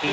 Somos 0.00 0.12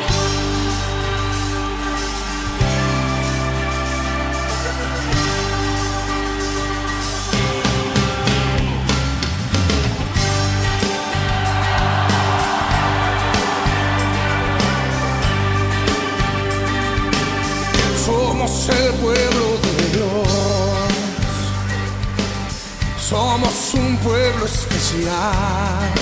el 18.69 18.93
pueblo 18.95 19.59
de 19.61 19.89
Dios. 19.93 20.27
Somos 22.99 23.73
un 23.75 23.97
pueblo 23.97 24.45
especial. 24.45 25.93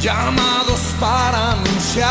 Llamados 0.00 0.93
para 1.04 1.52
anunciar 1.52 2.08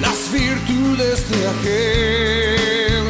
las 0.00 0.18
virtudes 0.32 1.28
de 1.28 1.40
aquel 1.54 3.04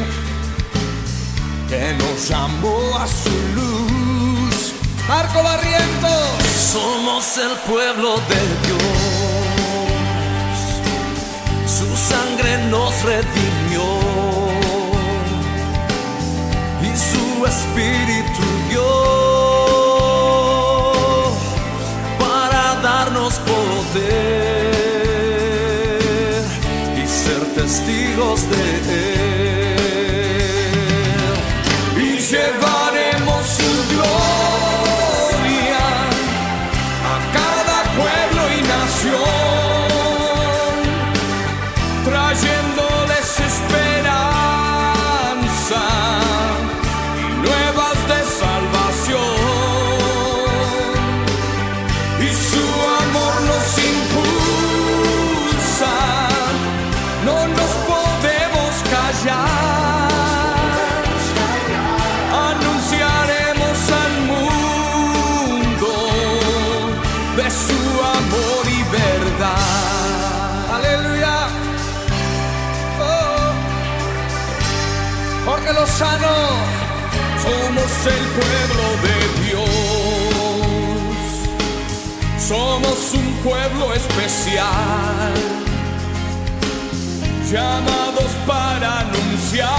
que 1.68 1.82
nos 2.00 2.28
llamó 2.30 2.80
a 2.96 3.06
su 3.06 3.36
luz. 3.58 4.72
Marco 5.06 5.42
Barrientos. 5.42 6.26
Somos 6.72 7.24
el 7.46 7.54
pueblo 7.70 8.10
de 8.30 8.40
Dios. 8.64 8.80
Su 11.78 11.88
sangre 12.12 12.52
nos 12.70 12.92
redimió 13.02 13.86
y 16.88 16.90
su 17.10 17.24
espíritu 17.52 18.44
dio 18.70 19.15
testigos 28.16 28.48
de 28.48 28.65
Somos 75.98 77.92
el 78.06 78.24
pueblo 78.36 78.86
de 79.06 79.16
Dios. 79.46 79.70
Somos 82.38 82.98
un 83.14 83.28
pueblo 83.42 83.84
especial. 83.94 85.34
Llamados 87.50 88.30
para 88.46 88.88
anunciar 89.00 89.70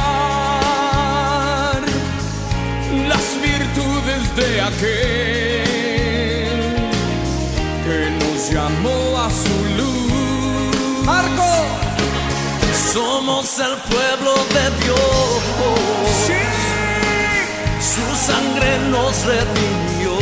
las 3.07 3.25
virtudes 3.39 4.35
de 4.38 4.61
aquel 4.61 5.67
que 7.85 8.00
nos 8.19 8.39
llamó 8.50 9.01
a 9.19 9.29
su 9.29 9.57
luz. 9.77 11.06
Marco. 11.06 11.51
Somos 12.91 13.59
el 13.59 13.75
pueblo 13.91 14.33
de 14.56 14.66
Dios. 14.83 15.96
Su 17.97 18.07
sangre 18.31 18.71
nos 18.91 19.25
redimió 19.25 20.15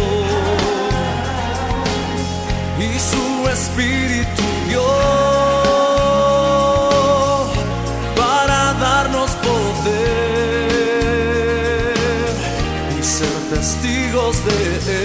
y 2.79 2.89
su 2.97 3.49
espíritu 3.49 4.43
dio 4.69 4.87
para 8.15 8.59
darnos 8.79 9.31
poder 9.31 10.65
y 12.97 13.03
ser 13.03 13.37
testigos 13.53 14.35
de 14.45 14.57
él. 14.99 15.04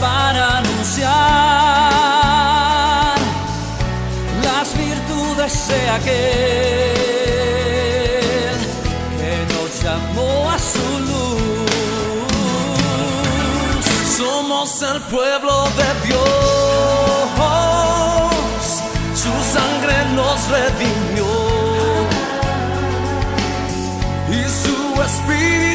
Para 0.00 0.58
anunciar. 0.58 1.08
Las 4.42 4.76
virtudes 4.76 5.68
de 5.68 5.90
aquel 5.90 6.14
que 9.18 9.32
nos 9.54 9.70
llamó 9.82 10.32
a 10.50 10.58
su 10.58 10.88
luz. 11.08 11.70
Somos 14.16 14.82
el 14.82 15.00
pueblo 15.02 15.54
de 15.80 15.88
Dios, 16.06 16.28
su 19.14 19.32
sangre 19.54 19.96
nos 20.14 20.38
redimió. 20.48 21.30
Y 24.30 24.40
su 24.62 24.78
espíritu 25.02 25.67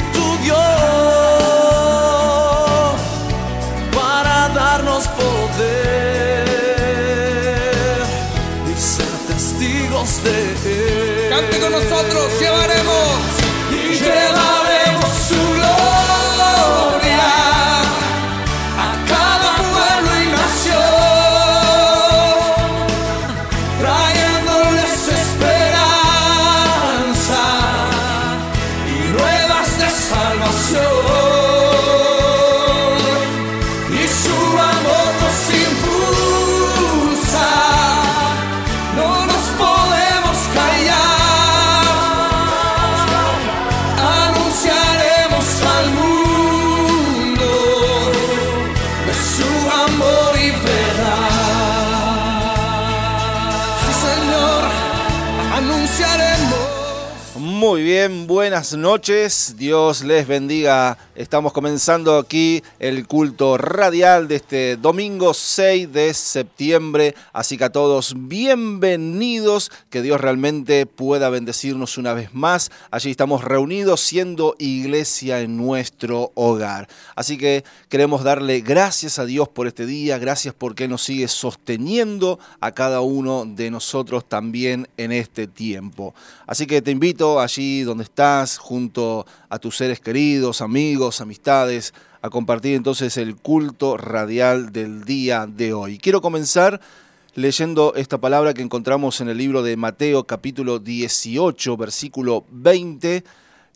buenas 58.54 58.78
noches, 58.78 59.56
Dios 59.58 60.04
les 60.04 60.28
bendiga. 60.28 60.96
Estamos 61.16 61.54
comenzando 61.54 62.20
aquí 62.20 62.62
el 62.78 63.08
culto 63.08 63.58
radial 63.58 64.28
de 64.28 64.36
este 64.36 64.78
domingo 64.78 65.34
6 65.34 65.92
de 65.92 66.14
septiembre, 66.14 67.16
así 67.34 67.58
que 67.58 67.64
a 67.64 67.72
todos 67.72 68.14
bienvenidos, 68.16 69.72
que 69.90 70.04
Dios 70.04 70.22
realmente 70.22 70.86
pueda 70.86 71.32
bendecirnos 71.32 71.98
una 71.98 72.14
vez 72.14 72.32
más. 72.36 72.70
Allí 72.92 73.10
estamos 73.10 73.44
reunidos 73.44 74.02
siendo 74.02 74.56
iglesia 74.60 75.40
en 75.40 75.58
nuestro 75.58 76.32
hogar. 76.36 76.88
Así 77.16 77.40
que 77.40 77.64
queremos 77.90 78.24
darle 78.24 78.62
gracias 78.62 79.18
a 79.18 79.26
Dios 79.26 79.50
por 79.50 79.66
este 79.66 79.88
día, 79.88 80.20
gracias 80.20 80.54
porque 80.56 80.88
nos 80.88 81.02
sigue 81.02 81.28
sosteniendo 81.28 82.38
a 82.60 82.72
cada 82.72 83.02
uno 83.02 83.46
de 83.48 83.72
nosotros 83.72 84.30
también 84.30 84.88
en 84.98 85.12
este 85.12 85.48
tiempo. 85.48 86.14
Así 86.46 86.68
que 86.68 86.84
te 86.84 86.92
invito 86.92 87.40
allí 87.40 87.82
donde 87.82 88.04
estás, 88.04 88.43
junto 88.58 89.26
a 89.50 89.60
tus 89.60 89.78
seres 89.78 90.00
queridos, 90.00 90.62
amigos, 90.62 91.22
amistades, 91.22 91.94
a 92.22 92.30
compartir 92.30 92.76
entonces 92.76 93.18
el 93.18 93.36
culto 93.36 93.98
radial 93.98 94.72
del 94.72 95.04
día 95.04 95.46
de 95.48 95.74
hoy. 95.74 95.98
Quiero 95.98 96.22
comenzar 96.22 96.80
leyendo 97.36 97.94
esta 97.96 98.18
palabra 98.18 98.54
que 98.54 98.62
encontramos 98.62 99.20
en 99.22 99.30
el 99.30 99.38
libro 99.38 99.64
de 99.64 99.76
Mateo 99.76 100.24
capítulo 100.26 100.80
18, 100.80 101.78
versículo 101.78 102.46
20, 102.52 103.24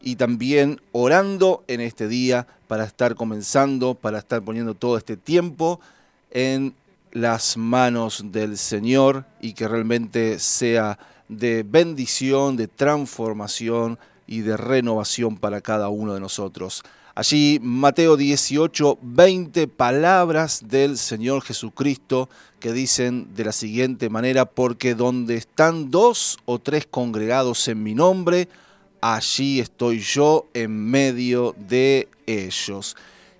y 0.02 0.16
también 0.16 0.80
orando 0.92 1.64
en 1.68 1.81
este 1.81 2.08
día 2.08 2.48
para 2.68 2.86
estar 2.86 3.16
comenzando, 3.16 3.96
para 3.96 4.19
estar 4.19 4.42
poniendo 4.42 4.75
todo 4.75 4.98
este 4.98 5.18
tiempo 5.18 5.80
en 6.31 6.74
las 7.12 7.58
manos 7.58 8.24
del 8.31 8.58
Señor 8.58 9.25
y 9.42 9.54
que 9.54 9.68
realmente 9.68 10.40
sea 10.40 11.00
de 11.28 11.64
bendición, 11.64 12.58
de 12.58 12.68
transformación 12.68 13.98
y 14.27 14.41
de 14.41 14.57
renovación 14.57 15.38
para 15.38 15.62
cada 15.62 15.89
uno 15.89 16.13
de 16.13 16.19
nosotros. 16.19 16.83
Allí 17.15 17.59
Mateo 17.63 18.15
18, 18.15 19.00
20 19.01 19.68
palabras 19.69 20.68
del 20.68 21.00
Señor 21.00 21.41
Jesucristo 21.41 22.29
que 22.59 22.74
dicen 22.74 23.33
de 23.33 23.45
la 23.45 23.51
siguiente 23.51 24.09
manera, 24.09 24.45
porque 24.45 24.94
donde 24.94 25.35
están 25.35 25.89
dos 25.89 26.38
o 26.45 26.59
tres 26.59 26.85
congregados 26.85 27.68
en 27.69 27.81
mi 27.81 27.95
nombre, 27.95 28.50
allí 29.01 29.59
estoy 29.59 30.00
yo 30.00 30.45
en 30.53 30.91
medio 30.91 31.56
de 31.57 32.07
ellos. 32.27 32.95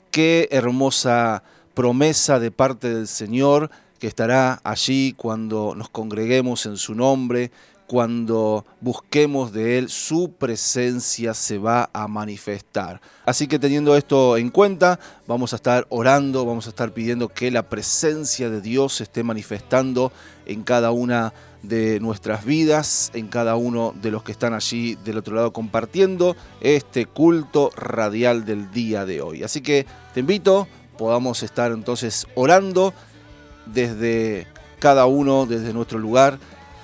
Qué 0.10 0.48
hermosa 0.50 1.44
promesa 1.75 2.40
de 2.40 2.50
parte 2.50 2.92
del 2.92 3.07
Señor 3.07 3.69
que 4.00 4.07
estará 4.07 4.60
allí 4.63 5.13
cuando 5.16 5.75
nos 5.75 5.90
congreguemos 5.90 6.66
en 6.66 6.78
su 6.78 6.95
nombre, 6.95 7.51
cuando 7.88 8.66
busquemos 8.81 9.54
de 9.54 9.78
Él, 9.78 9.89
su 9.89 10.34
presencia 10.34 11.34
se 11.34 11.57
va 11.57 11.89
a 11.94 12.07
manifestar. 12.07 13.01
Así 13.25 13.48
que 13.48 13.60
teniendo 13.60 13.95
esto 13.95 14.36
en 14.38 14.50
cuenta, 14.50 15.00
vamos 15.25 15.54
a 15.54 15.56
estar 15.56 15.88
orando, 15.89 16.45
vamos 16.45 16.68
a 16.68 16.69
estar 16.69 16.94
pidiendo 16.94 17.30
que 17.30 17.50
la 17.50 17.69
presencia 17.69 18.50
de 18.50 18.62
Dios 18.62 18.95
se 18.95 19.04
esté 19.04 19.24
manifestando 19.24 20.12
en 20.45 20.63
cada 20.63 20.92
una 20.92 21.34
de 21.63 22.00
nuestras 22.01 22.45
vidas, 22.45 23.10
en 23.13 23.28
cada 23.28 23.56
uno 23.56 23.94
de 24.01 24.12
los 24.12 24.22
que 24.22 24.33
están 24.33 24.54
allí 24.54 24.95
del 25.04 25.18
otro 25.18 25.36
lado 25.36 25.54
compartiendo 25.54 26.36
este 26.62 27.06
culto 27.06 27.72
radial 27.75 28.45
del 28.45 28.69
día 28.72 29.06
de 29.06 29.22
hoy. 29.22 29.44
Así 29.44 29.62
que 29.62 29.86
te 30.13 30.19
invito, 30.19 30.68
podamos 30.98 31.42
estar 31.42 31.72
entonces 31.72 32.28
orando 32.36 32.94
desde 33.66 34.48
cada 34.80 35.06
uno, 35.06 35.45
desde 35.45 35.74
nuestro 35.74 36.00
lugar 36.00 36.38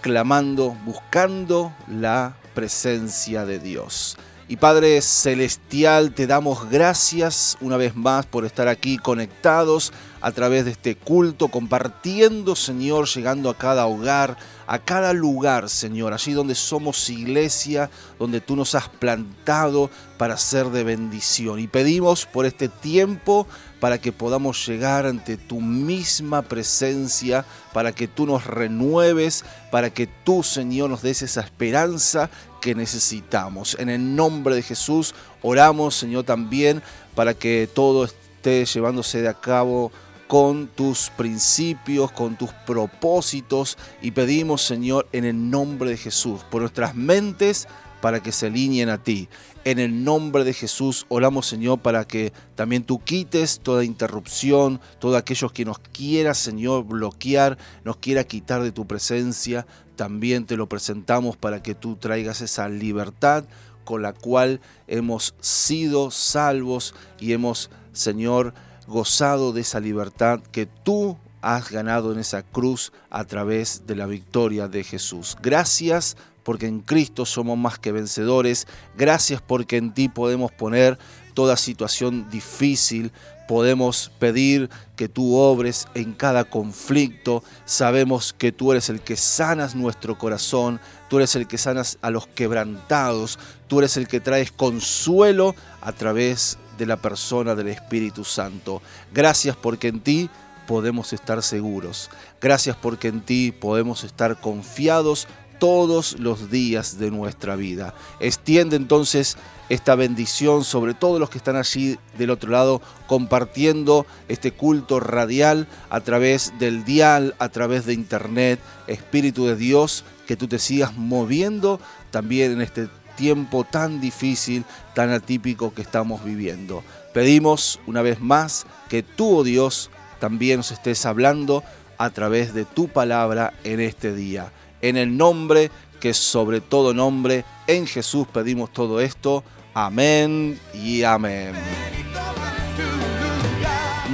clamando, 0.03 0.75
buscando 0.85 1.73
la 1.87 2.35
presencia 2.53 3.45
de 3.45 3.57
Dios. 3.57 4.17
Y 4.49 4.57
Padre 4.57 5.01
Celestial, 5.01 6.13
te 6.13 6.27
damos 6.27 6.69
gracias 6.69 7.57
una 7.61 7.77
vez 7.77 7.95
más 7.95 8.25
por 8.25 8.43
estar 8.43 8.67
aquí 8.67 8.97
conectados 8.97 9.93
a 10.19 10.31
través 10.31 10.65
de 10.65 10.71
este 10.71 10.97
culto, 10.97 11.47
compartiendo, 11.47 12.53
Señor, 12.55 13.07
llegando 13.07 13.49
a 13.49 13.57
cada 13.57 13.87
hogar, 13.87 14.37
a 14.67 14.79
cada 14.79 15.13
lugar, 15.13 15.69
Señor, 15.69 16.11
allí 16.11 16.33
donde 16.33 16.55
somos 16.55 17.09
iglesia, 17.09 17.89
donde 18.19 18.41
tú 18.41 18.57
nos 18.57 18.75
has 18.75 18.89
plantado 18.89 19.89
para 20.17 20.35
ser 20.35 20.67
de 20.67 20.83
bendición. 20.83 21.59
Y 21.59 21.67
pedimos 21.67 22.25
por 22.25 22.45
este 22.45 22.67
tiempo 22.67 23.47
para 23.83 23.97
que 23.97 24.13
podamos 24.13 24.65
llegar 24.65 25.05
ante 25.05 25.35
tu 25.35 25.59
misma 25.59 26.41
presencia, 26.43 27.43
para 27.73 27.91
que 27.91 28.07
tú 28.07 28.25
nos 28.25 28.47
renueves, 28.47 29.43
para 29.71 29.89
que 29.89 30.07
tú, 30.07 30.41
Señor, 30.41 30.89
nos 30.89 31.01
des 31.01 31.21
esa 31.21 31.41
esperanza 31.41 32.29
que 32.61 32.75
necesitamos. 32.75 33.75
En 33.77 33.89
el 33.89 34.15
nombre 34.15 34.55
de 34.55 34.61
Jesús 34.61 35.13
oramos, 35.41 35.95
Señor, 35.95 36.23
también 36.23 36.81
para 37.13 37.33
que 37.33 37.69
todo 37.73 38.05
esté 38.05 38.63
llevándose 38.63 39.21
de 39.21 39.27
a 39.27 39.33
cabo 39.33 39.91
con 40.29 40.67
tus 40.67 41.09
principios, 41.17 42.09
con 42.13 42.37
tus 42.37 42.53
propósitos 42.65 43.77
y 44.01 44.11
pedimos, 44.11 44.61
Señor, 44.61 45.09
en 45.11 45.25
el 45.25 45.49
nombre 45.49 45.89
de 45.89 45.97
Jesús, 45.97 46.39
por 46.49 46.61
nuestras 46.61 46.95
mentes, 46.95 47.67
para 47.99 48.21
que 48.21 48.31
se 48.31 48.47
alineen 48.47 48.87
a 48.87 48.97
ti. 48.97 49.27
En 49.65 49.79
el 49.79 50.03
nombre 50.03 50.43
de 50.43 50.53
Jesús 50.53 51.05
oramos, 51.07 51.47
Señor, 51.47 51.79
para 51.79 52.05
que 52.05 52.33
también 52.55 52.83
tú 52.83 52.99
quites 52.99 53.61
toda 53.61 53.85
interrupción, 53.85 54.81
todos 54.99 55.15
aquellos 55.15 55.53
que 55.53 55.63
nos 55.63 55.79
quiera, 55.79 56.33
Señor, 56.33 56.83
bloquear, 56.83 57.57
nos 57.85 57.95
quiera 57.97 58.25
quitar 58.25 58.61
de 58.61 58.73
tu 58.73 58.85
presencia. 58.85 59.65
También 59.95 60.45
te 60.45 60.57
lo 60.57 60.67
presentamos 60.67 61.37
para 61.37 61.63
que 61.63 61.75
tú 61.75 61.95
traigas 61.95 62.41
esa 62.41 62.67
libertad 62.67 63.45
con 63.85 64.01
la 64.01 64.11
cual 64.11 64.59
hemos 64.87 65.33
sido 65.39 66.11
salvos 66.11 66.93
y 67.19 67.31
hemos, 67.31 67.69
Señor, 67.93 68.53
gozado 68.85 69.53
de 69.53 69.61
esa 69.61 69.79
libertad 69.79 70.41
que 70.51 70.65
tú 70.65 71.17
has 71.41 71.71
ganado 71.71 72.11
en 72.11 72.19
esa 72.19 72.43
cruz 72.43 72.91
a 73.09 73.25
través 73.25 73.85
de 73.85 73.95
la 73.95 74.07
victoria 74.07 74.67
de 74.67 74.83
Jesús. 74.83 75.37
Gracias 75.41 76.17
porque 76.43 76.67
en 76.67 76.81
Cristo 76.81 77.25
somos 77.25 77.57
más 77.57 77.79
que 77.79 77.91
vencedores. 77.91 78.67
Gracias 78.97 79.41
porque 79.41 79.77
en 79.77 79.93
ti 79.93 80.09
podemos 80.09 80.51
poner 80.51 80.97
toda 81.33 81.57
situación 81.57 82.29
difícil. 82.29 83.11
Podemos 83.47 84.11
pedir 84.19 84.69
que 84.95 85.09
tú 85.09 85.35
obres 85.35 85.87
en 85.95 86.13
cada 86.13 86.45
conflicto. 86.45 87.43
Sabemos 87.65 88.33
que 88.33 88.51
tú 88.51 88.71
eres 88.71 88.89
el 88.89 89.01
que 89.01 89.17
sanas 89.17 89.75
nuestro 89.75 90.17
corazón. 90.17 90.79
Tú 91.09 91.17
eres 91.17 91.35
el 91.35 91.47
que 91.47 91.57
sanas 91.57 91.97
a 92.01 92.09
los 92.09 92.27
quebrantados. 92.27 93.37
Tú 93.67 93.79
eres 93.79 93.97
el 93.97 94.07
que 94.07 94.19
traes 94.19 94.51
consuelo 94.51 95.55
a 95.81 95.91
través 95.91 96.57
de 96.77 96.85
la 96.85 96.97
persona 96.97 97.55
del 97.55 97.67
Espíritu 97.67 98.23
Santo. 98.23 98.81
Gracias 99.13 99.55
porque 99.55 99.89
en 99.89 99.99
ti 99.99 100.29
podemos 100.67 101.13
estar 101.13 101.43
seguros. 101.43 102.09
Gracias 102.41 102.75
porque 102.75 103.09
en 103.09 103.21
ti 103.21 103.51
podemos 103.51 104.03
estar 104.03 104.39
confiados 104.39 105.27
todos 105.63 106.19
los 106.19 106.51
días 106.51 106.99
de 106.99 107.09
nuestra 107.09 107.55
vida. 107.55 107.93
Extiende 108.19 108.75
entonces 108.75 109.37
esta 109.69 109.95
bendición 109.95 110.65
sobre 110.65 110.93
todos 110.93 111.21
los 111.21 111.29
que 111.29 111.37
están 111.37 111.55
allí 111.55 111.97
del 112.17 112.31
otro 112.31 112.51
lado 112.51 112.81
compartiendo 113.07 114.05
este 114.27 114.51
culto 114.51 114.99
radial 114.99 115.69
a 115.89 116.01
través 116.01 116.51
del 116.59 116.83
dial, 116.83 117.33
a 117.39 117.47
través 117.47 117.85
de 117.85 117.93
internet. 117.93 118.59
Espíritu 118.87 119.45
de 119.45 119.55
Dios, 119.55 120.03
que 120.27 120.35
tú 120.35 120.49
te 120.49 120.59
sigas 120.59 120.97
moviendo 120.97 121.79
también 122.11 122.51
en 122.51 122.61
este 122.61 122.89
tiempo 123.15 123.63
tan 123.63 124.01
difícil, 124.01 124.65
tan 124.93 125.11
atípico 125.11 125.73
que 125.73 125.81
estamos 125.81 126.25
viviendo. 126.25 126.83
Pedimos 127.13 127.79
una 127.87 128.01
vez 128.01 128.19
más 128.19 128.65
que 128.89 129.01
tú, 129.01 129.37
oh 129.37 129.43
Dios, 129.45 129.91
también 130.19 130.57
nos 130.57 130.73
estés 130.73 131.05
hablando 131.05 131.63
a 131.97 132.09
través 132.09 132.53
de 132.53 132.65
tu 132.65 132.89
palabra 132.89 133.53
en 133.63 133.79
este 133.79 134.13
día 134.13 134.51
en 134.83 134.97
el 134.97 135.17
nombre 135.17 135.71
que 135.99 136.13
sobre 136.13 136.61
todo 136.61 136.93
nombre. 136.93 137.45
En 137.65 137.87
Jesús 137.87 138.27
pedimos 138.31 138.71
todo 138.71 138.99
esto. 138.99 139.43
Amén 139.73 140.59
y 140.73 141.01
amén. 141.01 141.53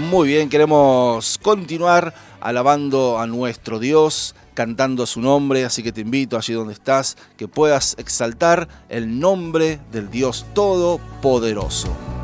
Muy 0.10 0.30
bien, 0.30 0.50
queremos 0.50 1.38
continuar 1.42 2.14
alabando 2.40 3.20
a 3.20 3.28
nuestro 3.28 3.80
Dios, 3.80 4.34
cantando 4.54 5.06
su 5.06 5.20
nombre, 5.20 5.66
así 5.66 5.84
que 5.84 5.92
te 5.92 6.02
invito 6.02 6.38
allí 6.38 6.54
donde 6.54 6.74
estás, 6.74 7.18
que 7.36 7.48
puedas 7.48 7.96
exaltar 7.98 8.70
el 8.88 9.20
nombre 9.20 9.80
del 9.92 10.10
Dios 10.10 10.46
Todopoderoso. 10.54 12.19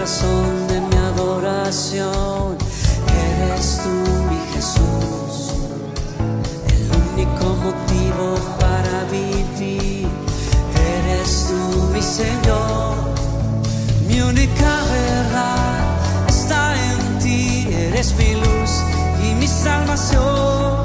De 0.00 0.80
mi 0.80 0.96
adoración. 0.96 2.56
Eres 3.28 3.80
tú, 3.82 3.90
mi 4.30 4.40
Jesús, 4.54 5.52
el 6.68 6.90
único 7.12 7.44
motivo 7.66 8.34
para 8.58 9.04
vivir. 9.10 10.08
Eres 10.74 11.48
tú, 11.48 11.82
mi 11.92 12.00
Señor, 12.00 12.94
mi 14.08 14.22
única 14.22 14.70
verdad 14.90 16.28
está 16.28 16.74
en 16.74 17.18
ti. 17.18 17.68
Eres 17.70 18.14
mi 18.16 18.36
luz 18.36 18.70
salvación, 19.62 20.82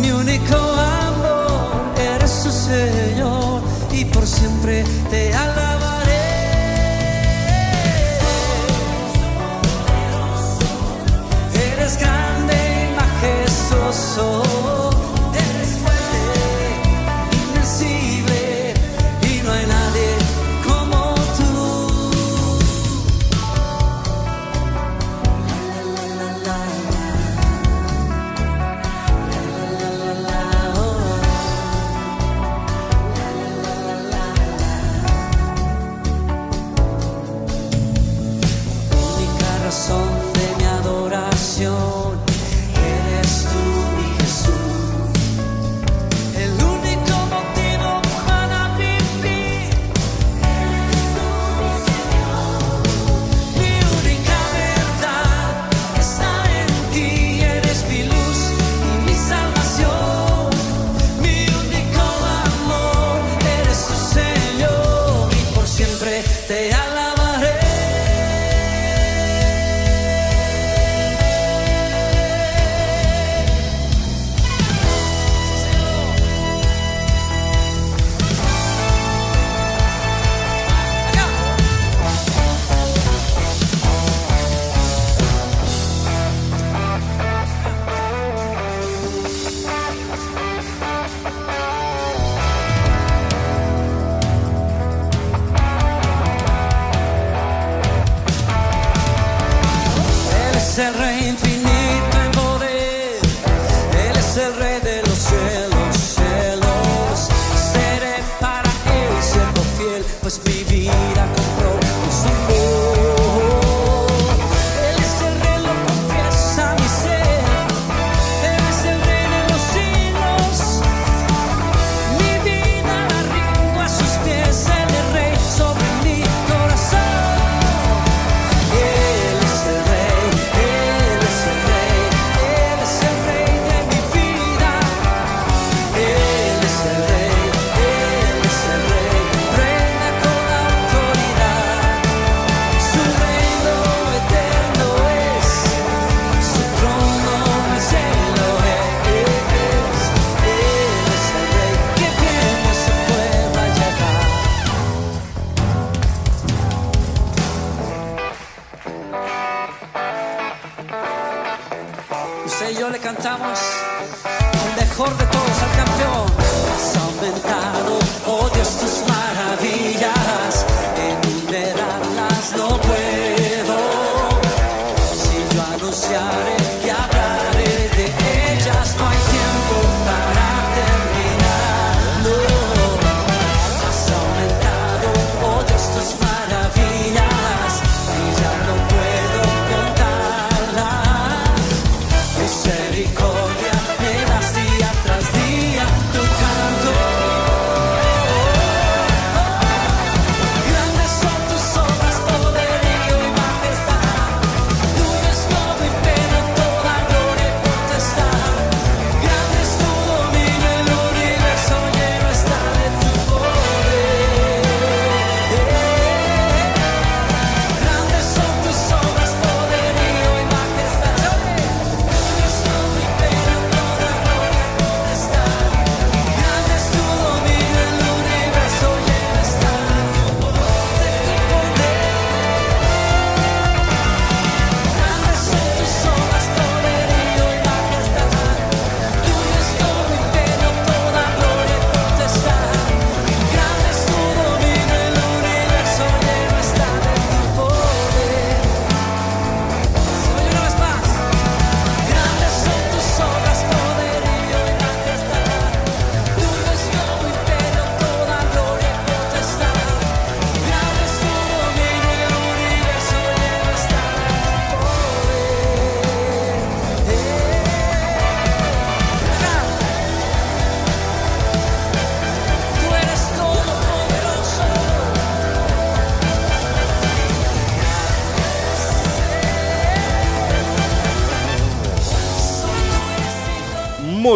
mi 0.00 0.10
único 0.10 0.73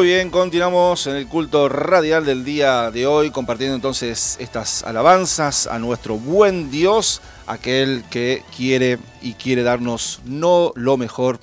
bien, 0.09 0.31
continuamos 0.31 1.07
en 1.07 1.17
el 1.17 1.27
culto 1.27 1.69
radial 1.69 2.25
del 2.25 2.43
día 2.43 2.91
de 2.91 3.07
hoy, 3.07 3.31
compartiendo 3.31 3.75
entonces 3.75 4.39
estas 4.41 4.83
alabanzas 4.85 5.67
a 5.67 5.79
nuestro 5.79 6.17
buen 6.17 6.71
Dios, 6.71 7.21
aquel 7.47 8.03
que 8.09 8.43
quiere 8.57 8.99
y 9.21 9.35
quiere 9.35 9.63
darnos 9.63 10.21
no 10.25 10.73
lo 10.77 10.97
mejor, 10.97 11.41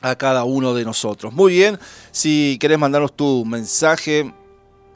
a 0.00 0.16
cada 0.16 0.44
uno 0.44 0.72
de 0.72 0.86
nosotros. 0.86 1.34
Muy 1.34 1.52
bien, 1.52 1.78
si 2.12 2.56
querés 2.58 2.78
mandarnos 2.78 3.14
tu 3.14 3.44
mensaje, 3.44 4.32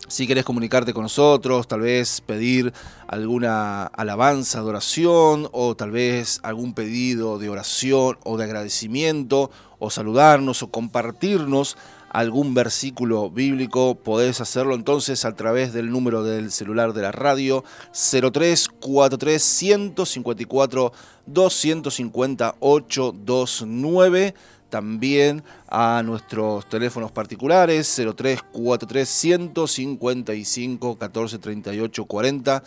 si 0.09 0.27
querés 0.27 0.47
comunicarte 0.47 0.95
con 0.95 1.03
nosotros, 1.03 1.69
tal 1.69 1.81
vez 1.81 2.23
pedir 2.23 2.73
alguna 3.09 3.85
alabanza, 3.89 4.61
adoración, 4.61 5.51
o 5.53 5.77
tal 5.77 5.91
vez 5.91 6.41
algún 6.43 6.73
pedido 6.73 7.39
de 7.39 7.51
oración 7.51 8.17
o 8.25 8.39
de 8.39 8.45
agradecimiento, 8.45 9.51
o 9.79 9.91
saludarnos 9.91 10.63
o 10.63 10.71
compartirnos 10.71 11.77
algún 12.11 12.55
versículo 12.55 13.31
bíblico, 13.31 13.95
podés 13.95 14.41
hacerlo 14.41 14.75
entonces 14.75 15.25
a 15.25 15.35
través 15.35 15.73
del 15.73 15.91
número 15.91 16.23
del 16.23 16.51
celular 16.51 16.93
de 16.93 17.03
la 17.03 17.13
radio 17.13 17.65
0343 17.93 19.43
154 19.43 20.93
258 21.27 23.13
29 23.13 24.35
también 24.71 25.45
a 25.69 26.03
nuestros 26.05 26.69
teléfonos 26.69 27.13
particulares 27.13 27.95
0343 27.97 29.09
155 29.09 30.99
14 30.99 31.39
38 31.39 32.05
40 32.05 32.63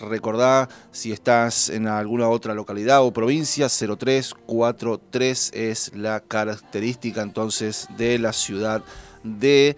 Recordá 0.00 0.68
si 0.90 1.12
estás 1.12 1.70
en 1.70 1.86
alguna 1.86 2.28
otra 2.28 2.54
localidad 2.54 3.02
o 3.04 3.12
provincia, 3.12 3.68
0343 3.68 5.52
es 5.54 5.92
la 5.94 6.20
característica 6.20 7.22
entonces 7.22 7.86
de 7.96 8.18
la 8.18 8.32
ciudad 8.32 8.82
de 9.22 9.76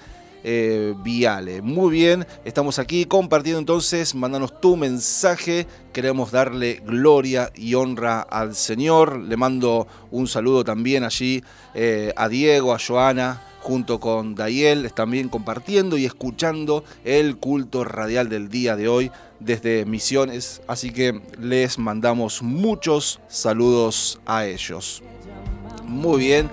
eh, 0.49 0.95
Viale. 1.03 1.61
Muy 1.61 1.91
bien, 1.91 2.27
estamos 2.45 2.79
aquí 2.79 3.05
compartiendo 3.05 3.59
entonces, 3.59 4.15
mándanos 4.15 4.61
tu 4.61 4.77
mensaje, 4.77 5.67
queremos 5.93 6.31
darle 6.31 6.83
gloria 6.87 7.51
y 7.55 7.75
honra 7.75 8.21
al 8.21 8.55
Señor. 8.55 9.19
Le 9.19 9.37
mando 9.37 9.89
un 10.11 10.29
saludo 10.29 10.63
también 10.63 11.03
allí 11.03 11.43
eh, 11.75 12.13
a 12.17 12.29
Diego, 12.29 12.73
a 12.73 12.79
Joana, 12.79 13.43
junto 13.67 13.99
con 13.99 14.37
Dayel, 14.37 14.93
también 14.93 15.29
compartiendo 15.29 15.99
y 15.99 16.05
escuchando 16.05 16.85
el 17.05 17.37
culto 17.37 17.83
radial 17.83 18.29
del 18.29 18.49
día 18.49 18.77
de 18.77 18.87
hoy 18.87 19.11
desde 19.41 19.85
Misiones. 19.85 20.63
Así 20.69 20.93
que 20.93 21.21
les 21.41 21.77
mandamos 21.77 22.43
muchos 22.43 23.19
saludos 23.27 24.21
a 24.25 24.47
ellos. 24.47 25.03
Muy 25.83 26.21
bien. 26.21 26.49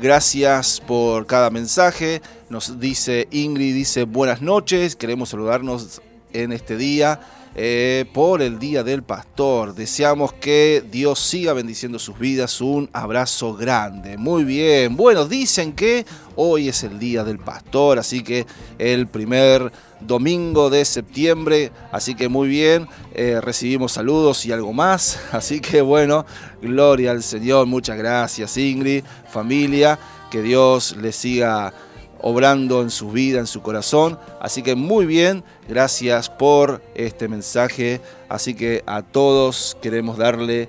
Gracias 0.00 0.80
por 0.80 1.26
cada 1.26 1.50
mensaje. 1.50 2.22
Nos 2.48 2.80
dice 2.80 3.28
Ingrid, 3.30 3.74
dice 3.74 4.04
buenas 4.04 4.40
noches. 4.40 4.96
Queremos 4.96 5.28
saludarnos 5.28 6.00
en 6.32 6.52
este 6.52 6.78
día 6.78 7.20
eh, 7.60 8.04
por 8.12 8.40
el 8.40 8.60
Día 8.60 8.84
del 8.84 9.02
Pastor. 9.02 9.74
Deseamos 9.74 10.32
que 10.32 10.84
Dios 10.92 11.18
siga 11.18 11.52
bendiciendo 11.54 11.98
sus 11.98 12.16
vidas. 12.16 12.60
Un 12.60 12.88
abrazo 12.92 13.52
grande. 13.54 14.16
Muy 14.16 14.44
bien. 14.44 14.96
Bueno, 14.96 15.26
dicen 15.26 15.72
que 15.72 16.06
hoy 16.36 16.68
es 16.68 16.84
el 16.84 17.00
Día 17.00 17.24
del 17.24 17.40
Pastor, 17.40 17.98
así 17.98 18.22
que 18.22 18.46
el 18.78 19.08
primer 19.08 19.72
domingo 19.98 20.70
de 20.70 20.84
septiembre. 20.84 21.72
Así 21.90 22.14
que 22.14 22.28
muy 22.28 22.46
bien, 22.46 22.86
eh, 23.12 23.40
recibimos 23.42 23.90
saludos 23.90 24.46
y 24.46 24.52
algo 24.52 24.72
más. 24.72 25.18
Así 25.32 25.58
que 25.58 25.80
bueno, 25.80 26.26
gloria 26.62 27.10
al 27.10 27.24
Señor. 27.24 27.66
Muchas 27.66 27.98
gracias 27.98 28.56
Ingrid, 28.56 29.02
familia. 29.28 29.98
Que 30.30 30.42
Dios 30.42 30.94
les 30.96 31.16
siga 31.16 31.72
obrando 32.20 32.82
en 32.82 32.90
su 32.90 33.10
vida, 33.10 33.38
en 33.38 33.46
su 33.46 33.62
corazón. 33.62 34.18
Así 34.40 34.62
que 34.62 34.74
muy 34.74 35.06
bien, 35.06 35.44
gracias 35.68 36.28
por 36.28 36.82
este 36.94 37.28
mensaje. 37.28 38.00
Así 38.28 38.54
que 38.54 38.82
a 38.86 39.02
todos 39.02 39.76
queremos 39.80 40.18
darle 40.18 40.68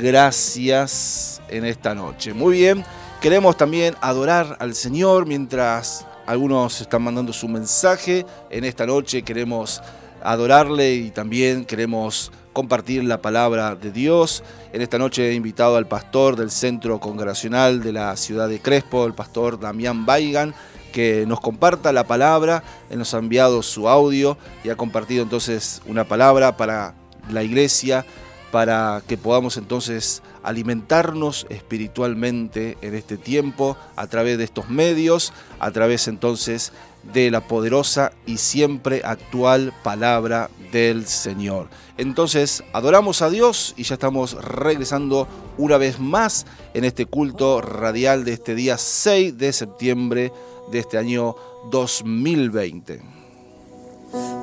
gracias 0.00 1.40
en 1.48 1.64
esta 1.64 1.94
noche. 1.94 2.34
Muy 2.34 2.58
bien, 2.58 2.84
queremos 3.20 3.56
también 3.56 3.94
adorar 4.00 4.56
al 4.60 4.74
Señor 4.74 5.26
mientras 5.26 6.06
algunos 6.26 6.80
están 6.80 7.02
mandando 7.02 7.32
su 7.32 7.48
mensaje. 7.48 8.26
En 8.50 8.64
esta 8.64 8.86
noche 8.86 9.22
queremos 9.22 9.80
adorarle 10.22 10.94
y 10.94 11.10
también 11.10 11.64
queremos 11.64 12.32
compartir 12.52 13.04
la 13.04 13.22
palabra 13.22 13.76
de 13.76 13.92
Dios. 13.92 14.42
En 14.72 14.82
esta 14.82 14.98
noche 14.98 15.30
he 15.30 15.34
invitado 15.34 15.76
al 15.76 15.86
pastor 15.86 16.36
del 16.36 16.50
Centro 16.50 16.98
Congregacional 16.98 17.82
de 17.82 17.92
la 17.92 18.16
ciudad 18.16 18.48
de 18.48 18.60
Crespo, 18.60 19.06
el 19.06 19.14
pastor 19.14 19.60
Damián 19.60 20.04
Baigan, 20.04 20.54
que 20.92 21.24
nos 21.26 21.40
comparta 21.40 21.92
la 21.92 22.04
palabra. 22.04 22.62
Él 22.90 22.98
nos 22.98 23.14
ha 23.14 23.18
enviado 23.18 23.62
su 23.62 23.88
audio 23.88 24.36
y 24.64 24.70
ha 24.70 24.76
compartido 24.76 25.22
entonces 25.22 25.82
una 25.86 26.04
palabra 26.04 26.56
para 26.56 26.94
la 27.30 27.42
iglesia, 27.42 28.04
para 28.50 29.02
que 29.06 29.18
podamos 29.18 29.56
entonces 29.56 30.22
alimentarnos 30.42 31.46
espiritualmente 31.50 32.78
en 32.80 32.94
este 32.94 33.16
tiempo 33.16 33.76
a 33.96 34.06
través 34.06 34.38
de 34.38 34.44
estos 34.44 34.70
medios, 34.70 35.32
a 35.58 35.70
través 35.70 36.08
entonces 36.08 36.72
de 37.12 37.30
la 37.30 37.40
poderosa 37.40 38.12
y 38.26 38.38
siempre 38.38 39.02
actual 39.04 39.72
palabra 39.82 40.50
del 40.72 41.06
Señor. 41.06 41.68
Entonces, 41.96 42.64
adoramos 42.72 43.22
a 43.22 43.30
Dios 43.30 43.74
y 43.76 43.82
ya 43.82 43.94
estamos 43.94 44.34
regresando 44.34 45.26
una 45.56 45.78
vez 45.78 45.98
más 45.98 46.46
en 46.74 46.84
este 46.84 47.06
culto 47.06 47.60
radial 47.60 48.24
de 48.24 48.34
este 48.34 48.54
día 48.54 48.78
6 48.78 49.38
de 49.38 49.52
septiembre 49.52 50.32
de 50.70 50.78
este 50.80 50.98
año 50.98 51.34
2020. 51.70 53.00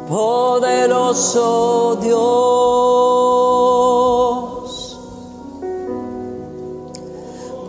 Poderoso 0.07 1.97
Dios, 2.01 2.19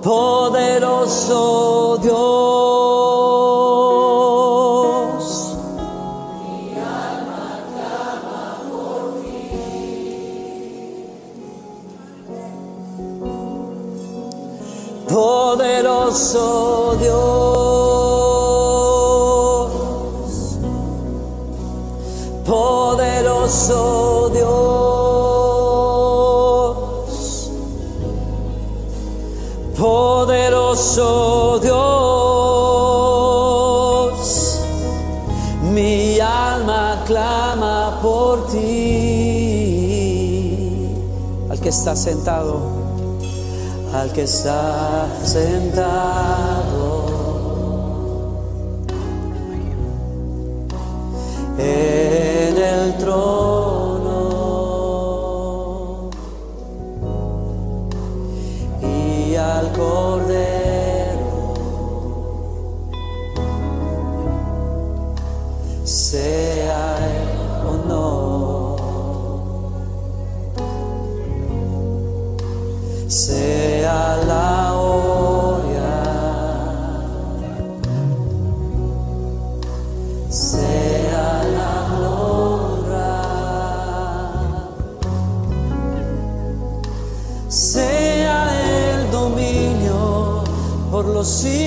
poderoso 0.03 1.99
Dios. 2.03 2.57
Poderoso 15.09 16.97
Dios, 17.01 17.66
poderoso 23.47 24.31
Dios, 24.35 24.51
poderoso 29.79 31.61
Dios, 31.61 31.79
mi 35.63 36.19
alma 36.19 37.05
clama 37.07 38.01
por 38.03 38.49
ti, 38.49 38.59
al 41.49 41.61
que 41.61 41.69
está 41.69 41.95
sentado 41.95 42.75
al 43.95 44.13
que 44.13 44.23
está 44.25 45.07
sentado. 45.25 47.07
En 51.59 52.36
el 52.87 52.97
trono. 52.99 54.13
Y 58.83 59.35
al 59.35 59.73
cordero 59.73 60.37
por 91.27 91.66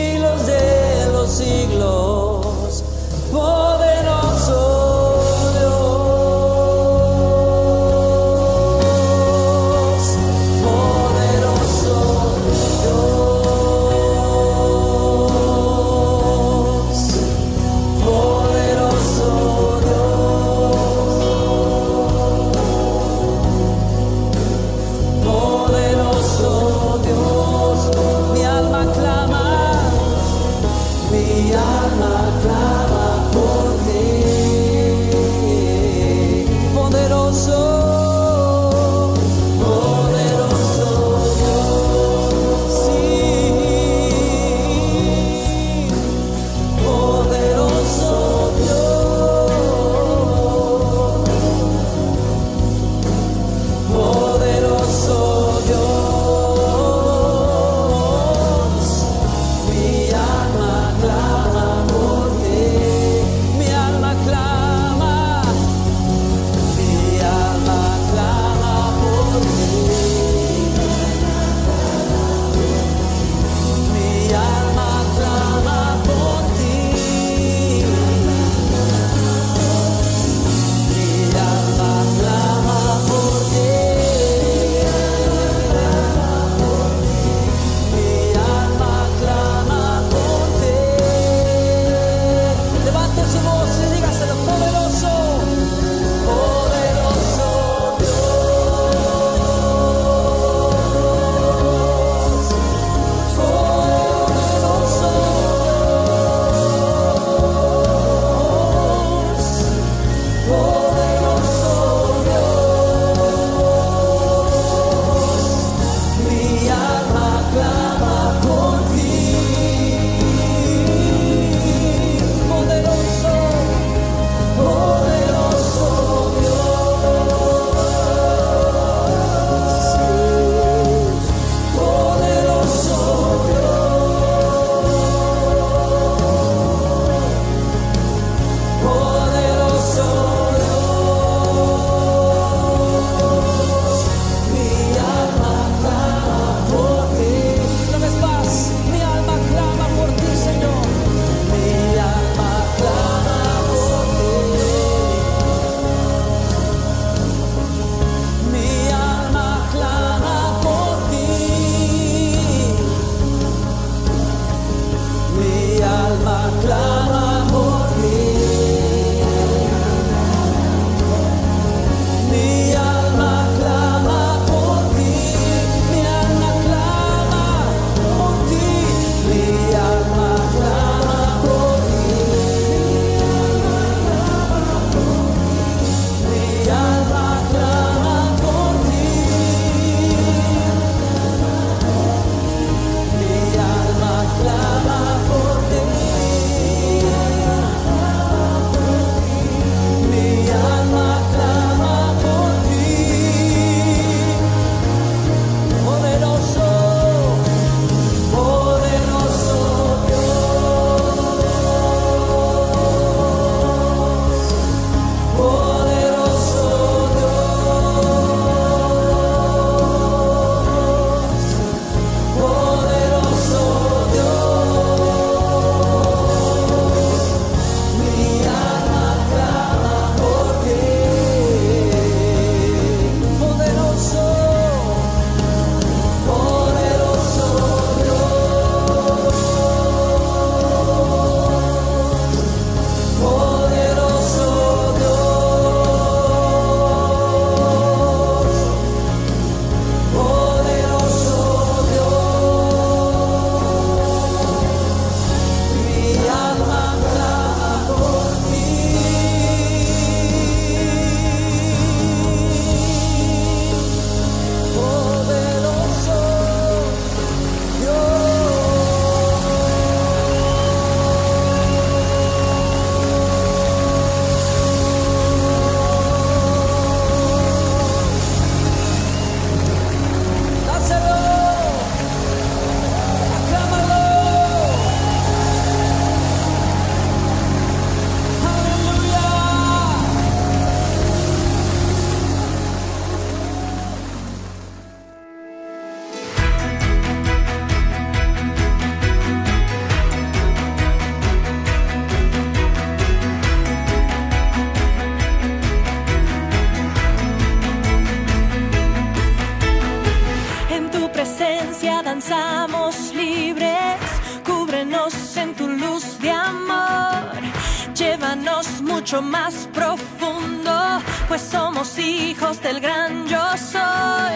mucho 319.10 319.22
más 319.24 319.68
profundo, 319.74 321.02
pues 321.28 321.42
somos 321.42 321.98
hijos 321.98 322.62
del 322.62 322.80
gran 322.80 323.26
yo 323.28 323.42
soy. 323.58 324.36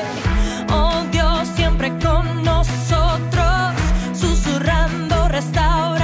Oh 0.73 1.03
Dios, 1.11 1.47
siempre 1.55 1.89
con 1.99 2.43
nosotros, 2.43 3.75
susurrando 4.13 5.27
restauración. 5.27 6.02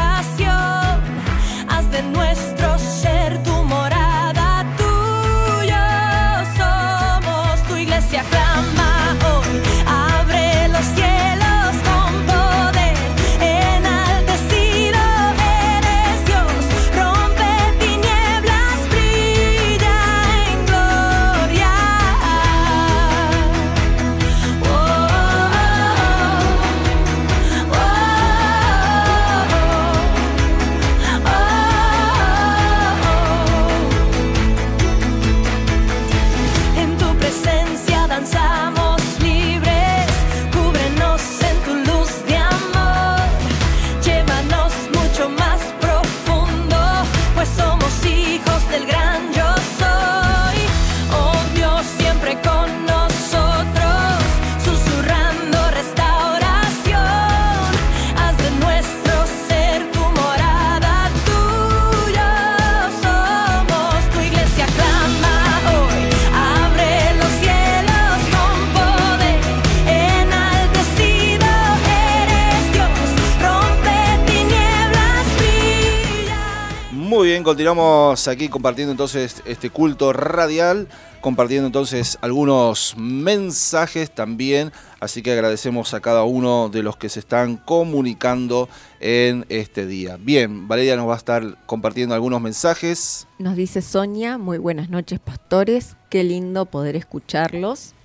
Continuamos 77.49 78.27
aquí 78.27 78.47
compartiendo 78.47 78.91
entonces 78.91 79.41
este 79.43 79.71
culto 79.71 80.13
radial, 80.13 80.88
compartiendo 81.19 81.65
entonces 81.65 82.19
algunos 82.21 82.93
mensajes 82.95 84.12
también, 84.12 84.71
así 84.99 85.23
que 85.23 85.31
agradecemos 85.31 85.95
a 85.95 85.99
cada 85.99 86.25
uno 86.25 86.69
de 86.69 86.83
los 86.83 86.95
que 86.95 87.09
se 87.09 87.19
están 87.19 87.57
comunicando 87.57 88.69
en 88.99 89.47
este 89.49 89.88
día. 89.88 90.17
Bien, 90.19 90.67
Valeria 90.67 90.95
nos 90.95 91.09
va 91.09 91.15
a 91.15 91.17
estar 91.17 91.57
compartiendo 91.65 92.13
algunos 92.13 92.39
mensajes. 92.39 93.25
Nos 93.39 93.55
dice 93.55 93.81
Sonia, 93.81 94.38
muy 94.38 94.59
buenas 94.59 94.91
noches 94.91 95.19
pastores, 95.19 95.95
qué 96.12 96.23
lindo 96.23 96.67
poder 96.67 96.95
escucharlos. 96.95 97.95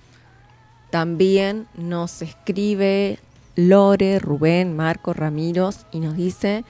También 0.89 1.67
nos 1.75 2.23
escribe 2.23 3.19
Lore, 3.57 4.21
Rubén, 4.21 4.75
Marco, 4.75 5.13
Ramiros 5.13 5.85
y 5.93 6.01
nos 6.01 6.17
dice, 6.17 6.65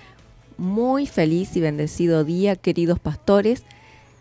muy 0.56 1.06
feliz 1.06 1.56
y 1.56 1.60
bendecido 1.60 2.24
día 2.24 2.56
queridos 2.56 2.98
pastores, 2.98 3.64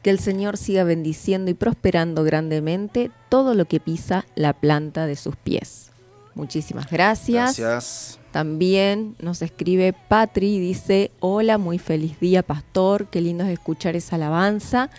que 0.01 0.09
el 0.09 0.19
Señor 0.19 0.57
siga 0.57 0.83
bendiciendo 0.83 1.49
y 1.49 1.53
prosperando 1.53 2.23
grandemente 2.23 3.11
todo 3.29 3.55
lo 3.55 3.65
que 3.65 3.79
pisa 3.79 4.25
la 4.35 4.53
planta 4.53 5.07
de 5.07 5.15
sus 5.15 5.35
pies. 5.35 5.91
Muchísimas 6.35 6.89
gracias. 6.89 7.57
Gracias. 7.57 8.19
También 8.31 9.15
nos 9.19 9.41
escribe 9.41 9.93
Patri 9.93 10.55
y 10.55 10.59
dice, 10.59 11.11
hola, 11.19 11.57
muy 11.57 11.77
feliz 11.77 12.19
día, 12.19 12.41
pastor, 12.41 13.07
qué 13.07 13.21
lindo 13.21 13.43
es 13.43 13.51
escuchar 13.51 13.95
esa 13.95 14.15
alabanza. 14.15 14.89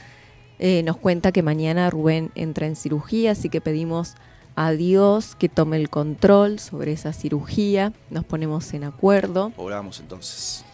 Eh, 0.60 0.82
nos 0.84 0.96
cuenta 0.96 1.32
que 1.32 1.42
mañana 1.42 1.90
Rubén 1.90 2.30
entra 2.36 2.66
en 2.66 2.76
cirugía, 2.76 3.32
así 3.32 3.48
que 3.48 3.60
pedimos 3.60 4.14
a 4.54 4.70
Dios 4.70 5.34
que 5.34 5.48
tome 5.48 5.76
el 5.76 5.90
control 5.90 6.60
sobre 6.60 6.92
esa 6.92 7.12
cirugía, 7.12 7.92
nos 8.10 8.24
ponemos 8.24 8.72
en 8.72 8.84
acuerdo. 8.84 9.52
Oramos 9.56 10.00
entonces. 10.00 10.64